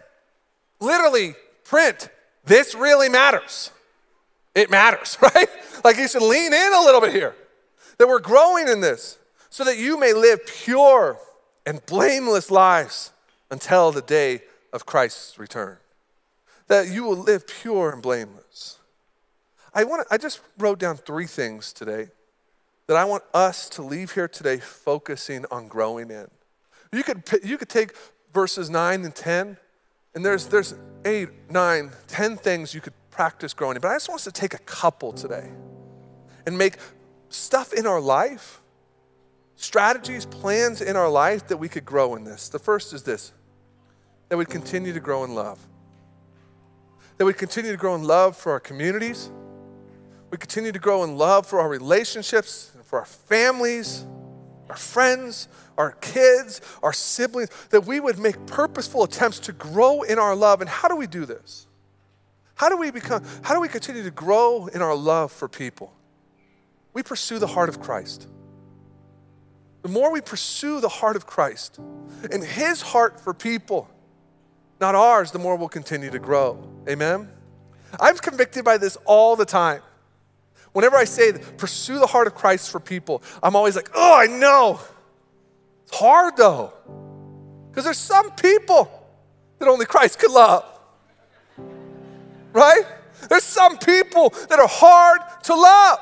literally, 0.80 1.36
print, 1.66 2.08
this 2.46 2.74
really 2.74 3.10
matters, 3.10 3.72
it 4.56 4.72
matters, 4.72 5.18
right? 5.22 5.50
Like 5.84 5.98
you 5.98 6.08
should 6.08 6.24
lean 6.24 6.54
in 6.54 6.74
a 6.74 6.82
little 6.82 7.02
bit 7.02 7.12
here. 7.12 7.36
That 7.98 8.08
we're 8.08 8.20
growing 8.20 8.70
in 8.70 8.80
this 8.80 9.20
so 9.50 9.66
that 9.66 9.78
you 9.78 10.00
may 10.00 10.14
live 10.14 10.40
pure 10.48 11.18
and 11.66 11.86
blameless 11.86 12.50
lives 12.50 13.12
until 13.52 13.92
the 13.92 14.02
day 14.02 14.44
of 14.72 14.86
Christ's 14.86 15.38
return 15.38 15.78
that 16.72 16.88
you 16.88 17.04
will 17.04 17.18
live 17.18 17.46
pure 17.46 17.92
and 17.92 18.02
blameless. 18.02 18.80
I, 19.74 19.84
want 19.84 20.08
I 20.10 20.18
just 20.18 20.40
wrote 20.58 20.80
down 20.80 20.96
three 20.96 21.28
things 21.28 21.74
today 21.74 22.08
that 22.88 22.96
I 22.96 23.04
want 23.04 23.24
us 23.34 23.68
to 23.72 23.82
leave 23.82 24.14
here 24.14 24.30
today 24.30 24.58
focusing 24.58 25.46
on 25.52 25.68
growing 25.68 26.10
in. 26.10 26.28
You 26.94 27.04
could, 27.04 27.24
you 27.44 27.58
could 27.58 27.68
take 27.68 27.92
verses 28.34 28.70
9 28.70 29.06
and 29.06 29.16
10, 29.16 29.58
and 30.16 30.26
there's, 30.26 30.48
there's 30.48 30.76
8, 31.06 31.30
9, 31.50 31.92
10 32.08 32.38
things 32.38 32.74
you 32.74 32.82
could 32.82 32.94
practice 33.10 33.54
growing 33.54 33.76
in. 33.76 33.82
But 33.82 33.90
I 33.90 33.96
just 33.96 34.10
want 34.10 34.20
us 34.20 34.26
to 34.26 34.32
take 34.32 34.54
a 34.54 34.60
couple 34.60 35.14
today 35.14 35.50
and 36.46 36.58
make 36.58 36.78
stuff 37.30 37.74
in 37.74 37.86
our 37.86 38.02
life, 38.02 38.62
strategies, 39.56 40.26
plans 40.26 40.82
in 40.82 40.96
our 40.96 41.10
life 41.10 41.48
that 41.48 41.58
we 41.58 41.70
could 41.70 41.86
grow 41.86 42.16
in 42.16 42.24
this. 42.24 42.50
The 42.50 42.60
first 42.60 42.94
is 42.94 43.04
this 43.04 43.34
that 44.30 44.38
we 44.38 44.46
continue 44.46 44.94
to 44.94 45.00
grow 45.02 45.26
in 45.26 45.36
love 45.36 45.60
that 47.22 47.26
we 47.26 47.34
continue 47.34 47.70
to 47.70 47.78
grow 47.78 47.94
in 47.94 48.04
love 48.04 48.36
for 48.36 48.52
our 48.52 48.60
communities. 48.60 49.30
We 50.32 50.40
continue 50.40 50.72
to 50.72 50.80
grow 50.80 51.04
in 51.04 51.18
love 51.18 51.46
for 51.46 51.60
our 51.60 51.70
relationships, 51.70 52.72
and 52.74 52.84
for 52.84 52.98
our 52.98 53.06
families, 53.06 54.08
our 54.72 54.78
friends, 54.78 55.50
our 55.78 55.92
kids, 55.92 56.62
our 56.82 56.94
siblings, 56.94 57.50
that 57.72 57.86
we 57.86 58.00
would 58.00 58.18
make 58.18 58.46
purposeful 58.46 59.04
attempts 59.04 59.38
to 59.38 59.52
grow 59.52 60.02
in 60.02 60.18
our 60.18 60.34
love. 60.34 60.62
And 60.62 60.70
how 60.70 60.88
do 60.88 60.96
we 60.96 61.08
do 61.08 61.26
this? 61.26 61.68
How 62.56 62.70
do 62.70 62.78
we 62.78 62.90
become, 62.90 63.22
how 63.42 63.54
do 63.54 63.60
we 63.60 63.68
continue 63.68 64.02
to 64.04 64.12
grow 64.12 64.68
in 64.68 64.82
our 64.82 64.96
love 64.96 65.34
for 65.34 65.50
people? 65.50 65.92
We 66.94 67.04
pursue 67.04 67.38
the 67.38 67.48
heart 67.48 67.68
of 67.68 67.82
Christ. 67.82 68.30
The 69.82 69.90
more 69.90 70.10
we 70.10 70.22
pursue 70.22 70.80
the 70.80 70.88
heart 70.88 71.18
of 71.18 71.28
Christ 71.28 71.78
and 72.32 72.42
his 72.42 72.82
heart 72.82 73.20
for 73.20 73.34
people, 73.34 73.90
not 74.80 74.96
ours, 74.96 75.32
the 75.32 75.40
more 75.40 75.58
we'll 75.58 75.68
continue 75.68 76.12
to 76.12 76.20
grow. 76.20 76.66
Amen? 76.88 77.28
I'm 78.00 78.16
convicted 78.16 78.64
by 78.64 78.78
this 78.78 78.98
all 79.04 79.36
the 79.36 79.44
time. 79.44 79.82
Whenever 80.74 80.96
I 80.96 81.04
say 81.04 81.34
pursue 81.58 82.00
the 82.00 82.08
heart 82.08 82.28
of 82.28 82.36
Christ 82.36 82.72
for 82.72 82.80
people, 82.80 83.22
I'm 83.44 83.56
always 83.56 83.76
like, 83.76 83.90
oh, 83.94 84.18
I 84.18 84.28
know. 84.28 84.80
It's 85.84 85.98
hard 85.98 86.38
though. 86.38 86.74
Because 87.70 87.84
there's 87.84 87.98
some 87.98 88.32
people 88.32 88.90
that 89.60 89.68
only 89.68 89.86
Christ 89.86 90.20
could 90.20 90.32
love. 90.32 90.66
Right? 92.54 92.84
There's 93.30 93.44
some 93.44 93.78
people 93.78 94.30
that 94.50 94.60
are 94.60 94.68
hard 94.68 95.22
to 95.44 95.56
love. 95.56 96.00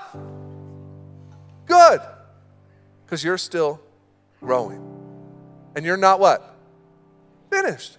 Good. 1.66 2.02
Because 3.06 3.24
you're 3.24 3.38
still 3.38 3.80
growing. 4.40 4.86
And 5.76 5.86
you're 5.86 5.98
not 5.98 6.20
what? 6.20 6.58
Finished. 7.52 7.98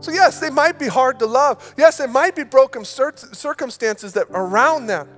So, 0.00 0.12
yes, 0.12 0.40
they 0.40 0.50
might 0.50 0.78
be 0.78 0.86
hard 0.86 1.18
to 1.20 1.26
love. 1.26 1.74
Yes, 1.76 1.98
it 2.00 2.10
might 2.10 2.36
be 2.36 2.44
broken 2.44 2.84
circumstances 2.84 4.12
that 4.12 4.26
around 4.30 4.86
them. 4.86 5.08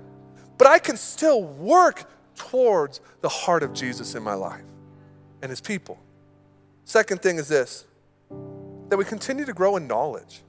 But 0.59 0.69
I 0.69 0.79
can 0.79 0.97
still 0.97 1.43
work 1.43 2.11
towards 2.35 3.01
the 3.21 3.29
heart 3.29 3.63
of 3.63 3.73
Jesus 3.73 4.15
in 4.15 4.23
my 4.23 4.35
life 4.35 4.65
and 5.43 5.51
his 5.51 5.61
people. 5.61 5.99
Second 6.85 7.23
thing 7.23 7.39
is 7.39 7.49
this 7.49 7.87
that 8.89 8.97
we 8.97 9.05
continue 9.05 9.45
to 9.45 9.53
grow 9.53 9.77
in 9.77 9.87
knowledge. 9.87 10.43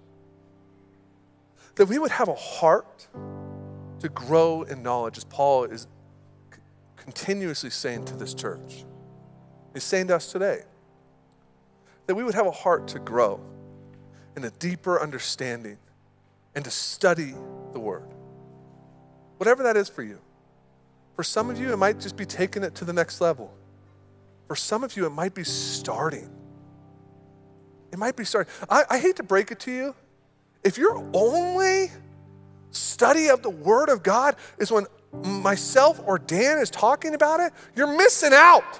That 1.76 1.88
we 1.88 1.98
would 2.00 2.12
have 2.12 2.28
a 2.28 2.36
heart 2.36 3.08
to 4.00 4.10
grow 4.10 4.64
in 4.64 4.84
knowledge, 4.84 5.18
as 5.18 5.24
Paul 5.24 5.64
is 5.66 5.88
continuously 6.96 7.70
saying 7.70 8.06
to 8.06 8.16
this 8.16 8.34
church. 8.34 8.86
He's 9.74 9.84
saying 9.84 10.08
to 10.08 10.16
us 10.16 10.32
today 10.32 10.64
that 12.06 12.16
we 12.16 12.24
would 12.24 12.36
have 12.36 12.48
a 12.48 12.52
heart 12.52 12.88
to 12.90 13.00
grow 13.00 13.40
in 14.36 14.44
a 14.44 14.52
deeper 14.52 15.02
understanding 15.02 15.78
and 16.56 16.64
to 16.64 16.72
study 16.72 17.34
the 17.74 17.80
Word. 17.80 18.08
Whatever 19.38 19.64
that 19.64 19.78
is 19.78 19.90
for 19.90 20.04
you. 20.04 20.20
For 21.16 21.24
some 21.24 21.50
of 21.50 21.60
you, 21.60 21.74
it 21.74 21.78
might 21.78 22.00
just 22.00 22.16
be 22.16 22.26
taking 22.26 22.64
it 22.64 22.76
to 22.76 22.86
the 22.86 22.94
next 22.94 23.22
level. 23.22 23.54
For 24.48 24.56
some 24.56 24.84
of 24.84 24.96
you, 24.96 25.06
it 25.06 25.12
might 25.12 25.34
be 25.34 25.44
starting. 25.44 26.30
It 27.92 27.98
might 27.98 28.16
be 28.16 28.24
starting. 28.24 28.52
I, 28.70 28.84
I 28.90 29.00
hate 29.00 29.16
to 29.18 29.24
break 29.24 29.52
it 29.52 29.60
to 29.62 29.72
you. 29.72 29.96
If 30.64 30.78
your 30.78 31.04
only 31.14 31.92
study 32.72 33.30
of 33.30 33.42
the 33.42 33.50
Word 33.50 33.90
of 33.90 34.04
God 34.04 34.36
is 34.58 34.72
when 34.72 34.86
myself 35.24 36.02
or 36.06 36.20
Dan 36.20 36.60
is 36.60 36.70
talking 36.70 37.16
about 37.16 37.40
it, 37.40 37.54
you're 37.76 37.96
missing 37.98 38.34
out. 38.34 38.80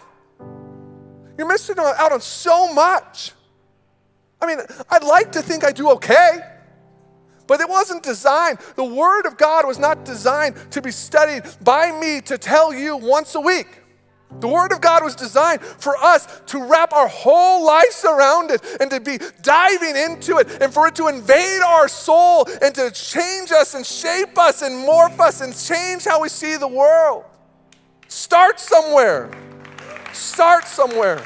You're 1.38 1.48
missing 1.48 1.76
out 1.80 2.12
on 2.12 2.22
so 2.22 2.74
much. 2.74 3.32
I 4.42 4.46
mean, 4.46 4.60
I'd 4.90 5.04
like 5.04 5.32
to 5.34 5.42
think 5.42 5.64
I 5.64 5.72
do 5.72 5.90
okay, 5.92 6.40
but 7.48 7.62
it 7.62 7.70
wasn't 7.70 8.04
designed. 8.04 8.60
The 8.76 8.84
Word 8.84 9.26
of 9.26 9.38
God 9.38 9.66
was 9.66 9.80
not 9.80 10.06
designed 10.06 10.56
to 10.72 10.82
be 10.82 10.92
studied 10.92 11.44
by 11.64 11.92
me 12.00 12.22
to 12.22 12.38
tell 12.38 12.74
you 12.74 12.98
once 12.98 13.36
a 13.36 13.42
week. 13.42 13.68
The 14.40 14.48
Word 14.48 14.74
of 14.74 14.82
God 14.82 15.04
was 15.04 15.16
designed 15.16 15.62
for 15.62 15.96
us 15.98 16.42
to 16.48 16.64
wrap 16.64 16.92
our 16.94 17.08
whole 17.08 17.66
lives 17.66 18.04
around 18.06 18.52
it 18.52 18.62
and 18.80 18.92
to 18.92 19.00
be 19.00 19.20
diving 19.42 19.96
into 19.96 20.38
it 20.38 20.62
and 20.62 20.74
for 20.74 20.88
it 20.88 20.96
to 20.96 21.08
invade 21.08 21.62
our 21.62 21.88
soul 21.88 22.46
and 22.62 22.76
to 22.76 22.92
change 22.92 23.52
us 23.52 23.74
and 23.74 23.86
shape 23.86 24.38
us 24.38 24.62
and 24.62 24.88
morph 24.88 25.20
us 25.20 25.42
and 25.42 25.58
change 25.58 26.04
how 26.04 26.22
we 26.22 26.30
see 26.30 26.58
the 26.58 26.68
world. 26.68 27.24
Start 28.10 28.60
somewhere. 28.60 29.32
Start 30.14 30.68
somewhere. 30.68 31.24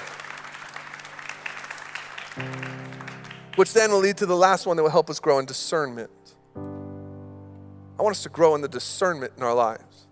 Which 3.62 3.74
then 3.74 3.92
will 3.92 4.00
lead 4.00 4.18
to 4.18 4.26
the 4.26 4.36
last 4.36 4.66
one 4.66 4.76
that 4.78 4.82
will 4.82 4.90
help 4.90 5.08
us 5.08 5.20
grow 5.20 5.38
in 5.38 5.46
discernment. 5.46 6.10
I 6.56 8.02
want 8.02 8.16
us 8.16 8.24
to 8.24 8.30
grow 8.30 8.56
in 8.56 8.62
the 8.62 8.68
discernment 8.68 9.34
in 9.38 9.44
our 9.44 9.54
lives 9.54 10.08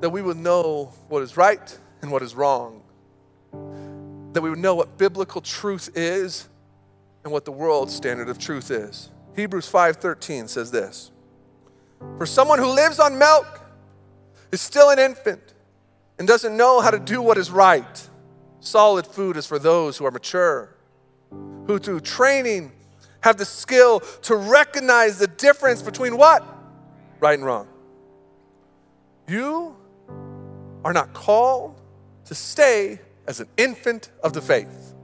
that 0.00 0.08
we 0.08 0.22
would 0.22 0.38
know 0.38 0.94
what 1.10 1.22
is 1.22 1.36
right 1.36 1.78
and 2.00 2.10
what 2.10 2.22
is 2.22 2.34
wrong, 2.34 2.80
that 4.32 4.40
we 4.40 4.48
would 4.48 4.58
know 4.58 4.74
what 4.74 4.96
biblical 4.96 5.42
truth 5.42 5.90
is 5.94 6.48
and 7.22 7.34
what 7.34 7.44
the 7.44 7.52
world's 7.52 7.94
standard 7.94 8.30
of 8.30 8.38
truth 8.38 8.70
is. 8.70 9.10
Hebrews 9.36 9.70
5:13 9.70 10.48
says 10.48 10.70
this: 10.70 11.10
For 12.16 12.24
someone 12.24 12.60
who 12.60 12.72
lives 12.74 12.98
on 12.98 13.18
milk 13.18 13.60
is 14.50 14.62
still 14.62 14.88
an 14.88 14.98
infant 14.98 15.52
and 16.18 16.26
doesn't 16.26 16.56
know 16.56 16.80
how 16.80 16.90
to 16.92 16.98
do 16.98 17.20
what 17.20 17.36
is 17.36 17.50
right. 17.50 18.08
Solid 18.60 19.06
food 19.06 19.36
is 19.36 19.46
for 19.46 19.58
those 19.58 19.98
who 19.98 20.06
are 20.06 20.10
mature, 20.10 20.74
who 21.66 21.78
through 21.78 22.00
training 22.00 22.72
have 23.20 23.36
the 23.36 23.44
skill 23.44 24.00
to 24.22 24.34
recognize 24.36 25.18
the 25.18 25.26
difference 25.26 25.82
between 25.82 26.16
what? 26.16 26.42
Right 27.20 27.38
and 27.38 27.44
wrong. 27.44 27.68
You 29.28 29.76
are 30.84 30.92
not 30.92 31.12
called 31.12 31.80
to 32.24 32.34
stay 32.34 32.98
as 33.26 33.40
an 33.40 33.48
infant 33.56 34.10
of 34.22 34.32
the 34.32 34.40
faith. 34.40 34.94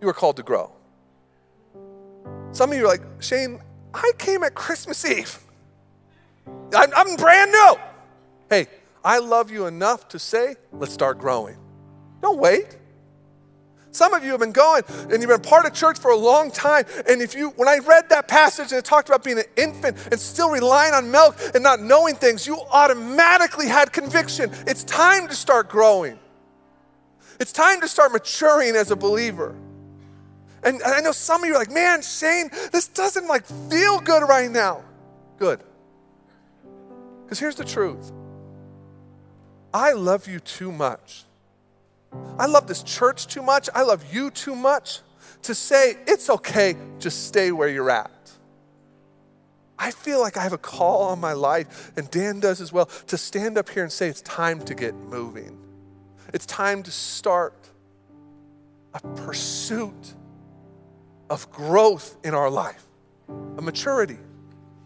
You 0.00 0.08
are 0.08 0.12
called 0.12 0.36
to 0.36 0.42
grow. 0.42 0.70
Some 2.52 2.70
of 2.70 2.76
you 2.76 2.84
are 2.84 2.88
like, 2.88 3.02
Shane, 3.20 3.60
I 3.94 4.12
came 4.18 4.42
at 4.42 4.54
Christmas 4.54 5.04
Eve. 5.04 5.38
I'm, 6.46 6.90
I'm 6.94 7.16
brand 7.16 7.50
new. 7.50 7.76
Hey, 8.50 8.66
I 9.04 9.18
love 9.18 9.50
you 9.50 9.66
enough 9.66 10.08
to 10.08 10.18
say, 10.18 10.56
let's 10.72 10.92
start 10.92 11.18
growing. 11.18 11.56
Don't 12.20 12.38
wait. 12.38 12.76
Some 13.92 14.14
of 14.14 14.24
you 14.24 14.30
have 14.30 14.40
been 14.40 14.52
going 14.52 14.82
and 15.10 15.20
you've 15.20 15.28
been 15.28 15.40
part 15.40 15.66
of 15.66 15.74
church 15.74 15.98
for 15.98 16.10
a 16.10 16.16
long 16.16 16.50
time. 16.50 16.86
And 17.08 17.20
if 17.20 17.34
you, 17.34 17.50
when 17.50 17.68
I 17.68 17.78
read 17.78 18.08
that 18.08 18.26
passage 18.26 18.72
and 18.72 18.78
it 18.78 18.84
talked 18.86 19.08
about 19.08 19.22
being 19.22 19.38
an 19.38 19.44
infant 19.56 19.98
and 20.10 20.18
still 20.18 20.50
relying 20.50 20.94
on 20.94 21.10
milk 21.10 21.36
and 21.54 21.62
not 21.62 21.80
knowing 21.80 22.14
things, 22.14 22.46
you 22.46 22.58
automatically 22.70 23.68
had 23.68 23.92
conviction. 23.92 24.50
It's 24.66 24.82
time 24.84 25.28
to 25.28 25.34
start 25.34 25.68
growing. 25.68 26.18
It's 27.38 27.52
time 27.52 27.82
to 27.82 27.88
start 27.88 28.12
maturing 28.12 28.76
as 28.76 28.90
a 28.90 28.96
believer. 28.96 29.54
And, 30.64 30.80
and 30.80 30.94
I 30.94 31.00
know 31.00 31.12
some 31.12 31.42
of 31.42 31.48
you 31.48 31.54
are 31.54 31.58
like, 31.58 31.70
man, 31.70 32.00
Shane, 32.00 32.50
this 32.72 32.88
doesn't 32.88 33.26
like 33.26 33.44
feel 33.44 34.00
good 34.00 34.26
right 34.26 34.50
now. 34.50 34.84
Good. 35.38 35.60
Because 37.24 37.38
here's 37.38 37.56
the 37.56 37.64
truth. 37.64 38.10
I 39.74 39.92
love 39.92 40.28
you 40.28 40.40
too 40.40 40.72
much 40.72 41.24
I 42.38 42.46
love 42.46 42.66
this 42.66 42.82
church 42.82 43.26
too 43.26 43.42
much. 43.42 43.68
I 43.74 43.82
love 43.82 44.12
you 44.12 44.30
too 44.30 44.54
much 44.54 45.00
to 45.42 45.54
say, 45.54 45.96
it's 46.06 46.30
okay, 46.30 46.76
just 46.98 47.26
stay 47.26 47.52
where 47.52 47.68
you're 47.68 47.90
at. 47.90 48.10
I 49.78 49.90
feel 49.90 50.20
like 50.20 50.36
I 50.36 50.42
have 50.42 50.52
a 50.52 50.58
call 50.58 51.02
on 51.08 51.18
my 51.18 51.32
life, 51.32 51.90
and 51.96 52.08
Dan 52.10 52.38
does 52.38 52.60
as 52.60 52.72
well, 52.72 52.86
to 53.08 53.18
stand 53.18 53.58
up 53.58 53.68
here 53.68 53.82
and 53.82 53.90
say, 53.90 54.08
it's 54.08 54.22
time 54.22 54.60
to 54.66 54.74
get 54.74 54.94
moving. 54.94 55.58
It's 56.32 56.46
time 56.46 56.84
to 56.84 56.90
start 56.90 57.54
a 58.94 59.00
pursuit 59.00 60.14
of 61.28 61.50
growth 61.50 62.16
in 62.22 62.34
our 62.34 62.50
life, 62.50 62.84
a 63.28 63.62
maturity 63.62 64.18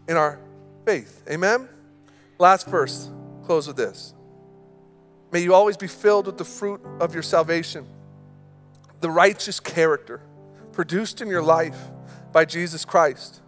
in 0.07 0.17
our 0.17 0.39
faith. 0.85 1.23
Amen? 1.29 1.69
Last 2.39 2.67
verse, 2.67 3.11
close 3.43 3.67
with 3.67 3.77
this. 3.77 4.13
May 5.31 5.41
you 5.41 5.53
always 5.53 5.77
be 5.77 5.87
filled 5.87 6.25
with 6.25 6.37
the 6.37 6.45
fruit 6.45 6.81
of 6.99 7.13
your 7.13 7.23
salvation, 7.23 7.85
the 9.01 9.09
righteous 9.09 9.59
character 9.59 10.21
produced 10.71 11.21
in 11.21 11.27
your 11.27 11.41
life 11.41 11.77
by 12.31 12.45
Jesus 12.45 12.85
Christ. 12.85 13.41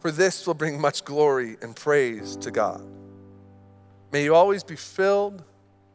For 0.00 0.10
this 0.10 0.46
will 0.46 0.54
bring 0.54 0.80
much 0.80 1.04
glory 1.04 1.56
and 1.60 1.76
praise 1.76 2.36
to 2.36 2.50
God. 2.50 2.82
May 4.12 4.24
you 4.24 4.34
always 4.34 4.64
be 4.64 4.76
filled 4.76 5.42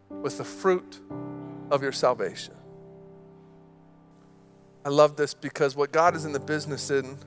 with 0.10 0.38
the 0.38 0.44
fruit 0.44 1.00
of 1.72 1.82
your 1.82 1.92
salvation. 1.92 2.54
I 4.86 4.90
love 4.90 5.16
this 5.16 5.34
because 5.34 5.76
what 5.76 5.92
God 5.92 6.16
is 6.16 6.26
in 6.26 6.32
the 6.32 6.40
business 6.40 6.92
in 6.92 7.18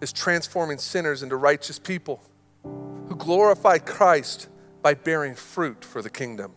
is 0.00 0.12
transforming 0.12 0.78
sinners 0.78 1.22
into 1.22 1.36
righteous 1.36 1.78
people 1.78 2.22
who 2.62 3.14
glorify 3.16 3.78
Christ 3.78 4.48
by 4.80 4.94
bearing 4.94 5.34
fruit 5.34 5.84
for 5.84 6.00
the 6.00 6.10
kingdom 6.10 6.54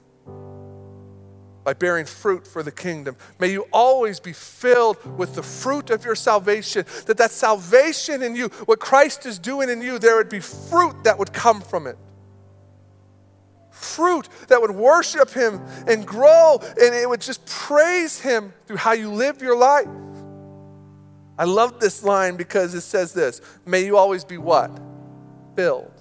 by 1.67 1.73
bearing 1.73 2.05
fruit 2.05 2.47
for 2.47 2.63
the 2.63 2.71
kingdom. 2.71 3.17
May 3.39 3.51
you 3.51 3.67
always 3.73 4.21
be 4.21 4.31
filled 4.31 5.17
with 5.17 5.35
the 5.35 5.43
fruit 5.43 5.89
of 5.89 6.05
your 6.05 6.15
salvation, 6.15 6.85
that 7.07 7.17
that 7.17 7.29
salvation 7.29 8.23
in 8.23 8.37
you, 8.37 8.47
what 8.67 8.79
Christ 8.79 9.25
is 9.25 9.37
doing 9.37 9.69
in 9.69 9.81
you, 9.81 9.99
there 9.99 10.15
would 10.15 10.29
be 10.29 10.39
fruit 10.39 11.03
that 11.03 11.19
would 11.19 11.33
come 11.33 11.59
from 11.59 11.85
it. 11.85 11.97
Fruit 13.69 14.29
that 14.47 14.61
would 14.61 14.71
worship 14.71 15.31
Him 15.31 15.59
and 15.87 16.07
grow, 16.07 16.57
and 16.61 16.95
it 16.95 17.09
would 17.09 17.19
just 17.19 17.45
praise 17.45 18.17
Him 18.17 18.53
through 18.65 18.77
how 18.77 18.93
you 18.93 19.11
live 19.11 19.41
your 19.41 19.57
life. 19.57 19.89
I 21.37 21.43
love 21.43 21.81
this 21.81 22.01
line 22.01 22.37
because 22.37 22.75
it 22.75 22.81
says 22.81 23.11
this 23.11 23.41
May 23.65 23.83
you 23.83 23.97
always 23.97 24.23
be 24.23 24.37
what? 24.37 24.71
Filled. 25.57 25.91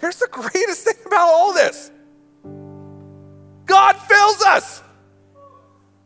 Here's 0.00 0.16
the 0.16 0.26
greatest 0.32 0.84
thing 0.84 0.96
about 1.06 1.28
all 1.28 1.54
this 1.54 1.92
God 3.66 3.96
fills 3.96 4.42
us. 4.42 4.82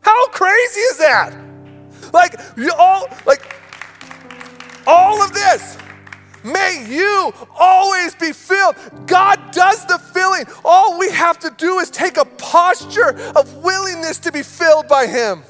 How 0.01 0.27
crazy 0.29 0.81
is 0.81 0.97
that? 0.99 1.33
Like 2.13 2.35
all 2.77 3.07
like 3.25 3.55
all 4.87 5.21
of 5.23 5.33
this. 5.33 5.77
May 6.43 6.85
you 6.89 7.33
always 7.57 8.15
be 8.15 8.31
filled. 8.31 8.75
God 9.07 9.51
does 9.51 9.85
the 9.85 9.99
filling. 9.99 10.45
All 10.63 10.97
we 10.97 11.11
have 11.11 11.39
to 11.39 11.51
do 11.57 11.79
is 11.79 11.89
take 11.89 12.17
a 12.17 12.25
posture 12.25 13.17
of 13.35 13.55
willingness 13.57 14.19
to 14.19 14.31
be 14.31 14.43
filled 14.43 14.87
by 14.87 15.07
Him. 15.07 15.43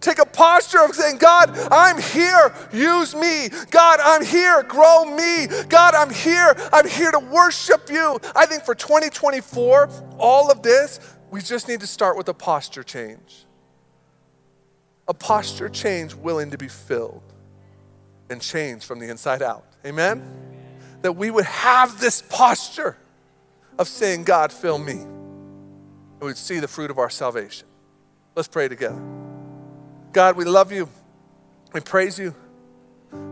Take 0.00 0.18
a 0.18 0.26
posture 0.26 0.84
of 0.84 0.94
saying, 0.94 1.16
God, 1.18 1.50
I'm 1.72 2.00
here, 2.00 2.54
use 2.72 3.14
me. 3.14 3.48
God, 3.70 4.00
I'm 4.02 4.24
here, 4.24 4.62
grow 4.64 5.06
me. 5.06 5.46
God, 5.68 5.94
I'm 5.94 6.10
here, 6.10 6.54
I'm 6.72 6.86
here 6.86 7.10
to 7.10 7.18
worship 7.20 7.90
you. 7.90 8.20
I 8.36 8.44
think 8.46 8.64
for 8.64 8.74
2024, 8.74 9.88
all 10.18 10.50
of 10.50 10.62
this 10.62 11.00
we 11.34 11.42
just 11.42 11.66
need 11.66 11.80
to 11.80 11.86
start 11.88 12.16
with 12.16 12.28
a 12.28 12.32
posture 12.32 12.84
change. 12.84 13.44
A 15.08 15.12
posture 15.12 15.68
change 15.68 16.14
willing 16.14 16.52
to 16.52 16.56
be 16.56 16.68
filled 16.68 17.24
and 18.30 18.40
change 18.40 18.84
from 18.84 19.00
the 19.00 19.10
inside 19.10 19.42
out. 19.42 19.66
Amen? 19.84 20.22
That 21.02 21.14
we 21.14 21.32
would 21.32 21.44
have 21.44 21.98
this 21.98 22.22
posture 22.22 22.96
of 23.80 23.88
saying, 23.88 24.22
God, 24.22 24.52
fill 24.52 24.78
me. 24.78 24.92
And 24.92 26.20
we'd 26.20 26.36
see 26.36 26.60
the 26.60 26.68
fruit 26.68 26.88
of 26.88 27.00
our 27.00 27.10
salvation. 27.10 27.66
Let's 28.36 28.46
pray 28.46 28.68
together. 28.68 29.02
God, 30.12 30.36
we 30.36 30.44
love 30.44 30.70
you. 30.70 30.88
We 31.72 31.80
praise 31.80 32.16
you. 32.16 32.32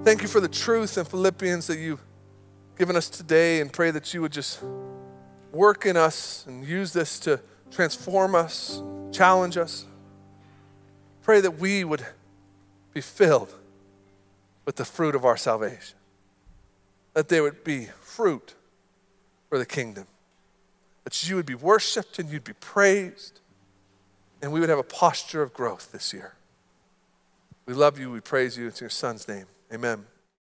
Thank 0.03 0.23
you 0.23 0.29
for 0.29 0.41
the 0.41 0.49
truth 0.49 0.99
in 0.99 1.05
Philippians 1.05 1.69
that 1.69 1.79
you've 1.79 2.03
given 2.77 2.97
us 2.97 3.09
today 3.09 3.61
and 3.61 3.73
pray 3.73 3.93
that 3.93 4.12
you 4.12 4.23
would 4.23 4.33
just 4.33 4.59
work 5.53 5.87
in 5.87 5.97
us 5.97 6.45
and 6.49 6.67
use 6.67 6.93
this 6.93 7.21
to 7.21 7.38
transform 7.73 8.35
us, 8.35 8.83
challenge 9.11 9.57
us. 9.57 9.87
Pray 11.23 11.41
that 11.41 11.59
we 11.59 11.85
would 11.85 12.05
be 12.93 13.01
filled 13.01 13.53
with 14.65 14.77
the 14.77 14.85
fruit 14.85 15.15
of 15.15 15.25
our 15.25 15.37
salvation, 15.37 15.97
that 17.15 17.29
there 17.29 17.43
would 17.43 17.65
be 17.65 17.87
fruit 18.01 18.55
for 19.49 19.59
the 19.59 19.67
kingdom, 19.67 20.07
that 21.05 21.29
you 21.29 21.37
would 21.37 21.47
be 21.47 21.55
worshiped 21.55 22.19
and 22.19 22.31
you'd 22.31 22.45
be 22.45 22.53
praised, 22.55 23.41
and 24.41 24.53
we 24.53 24.61
would 24.61 24.69
have 24.69 24.79
a 24.79 24.85
posture 24.85 25.43
of 25.43 25.53
growth 25.53 25.93
this 25.93 26.13
year. 26.13 26.35
We 27.67 27.75
love 27.75 27.99
you. 27.99 28.11
We 28.11 28.21
praise 28.21 28.59
you. 28.59 28.67
It's 28.67 28.81
in 28.81 28.85
your 28.85 28.91
son's 28.91 29.29
name. 29.29 29.47
Amen. 29.73 30.07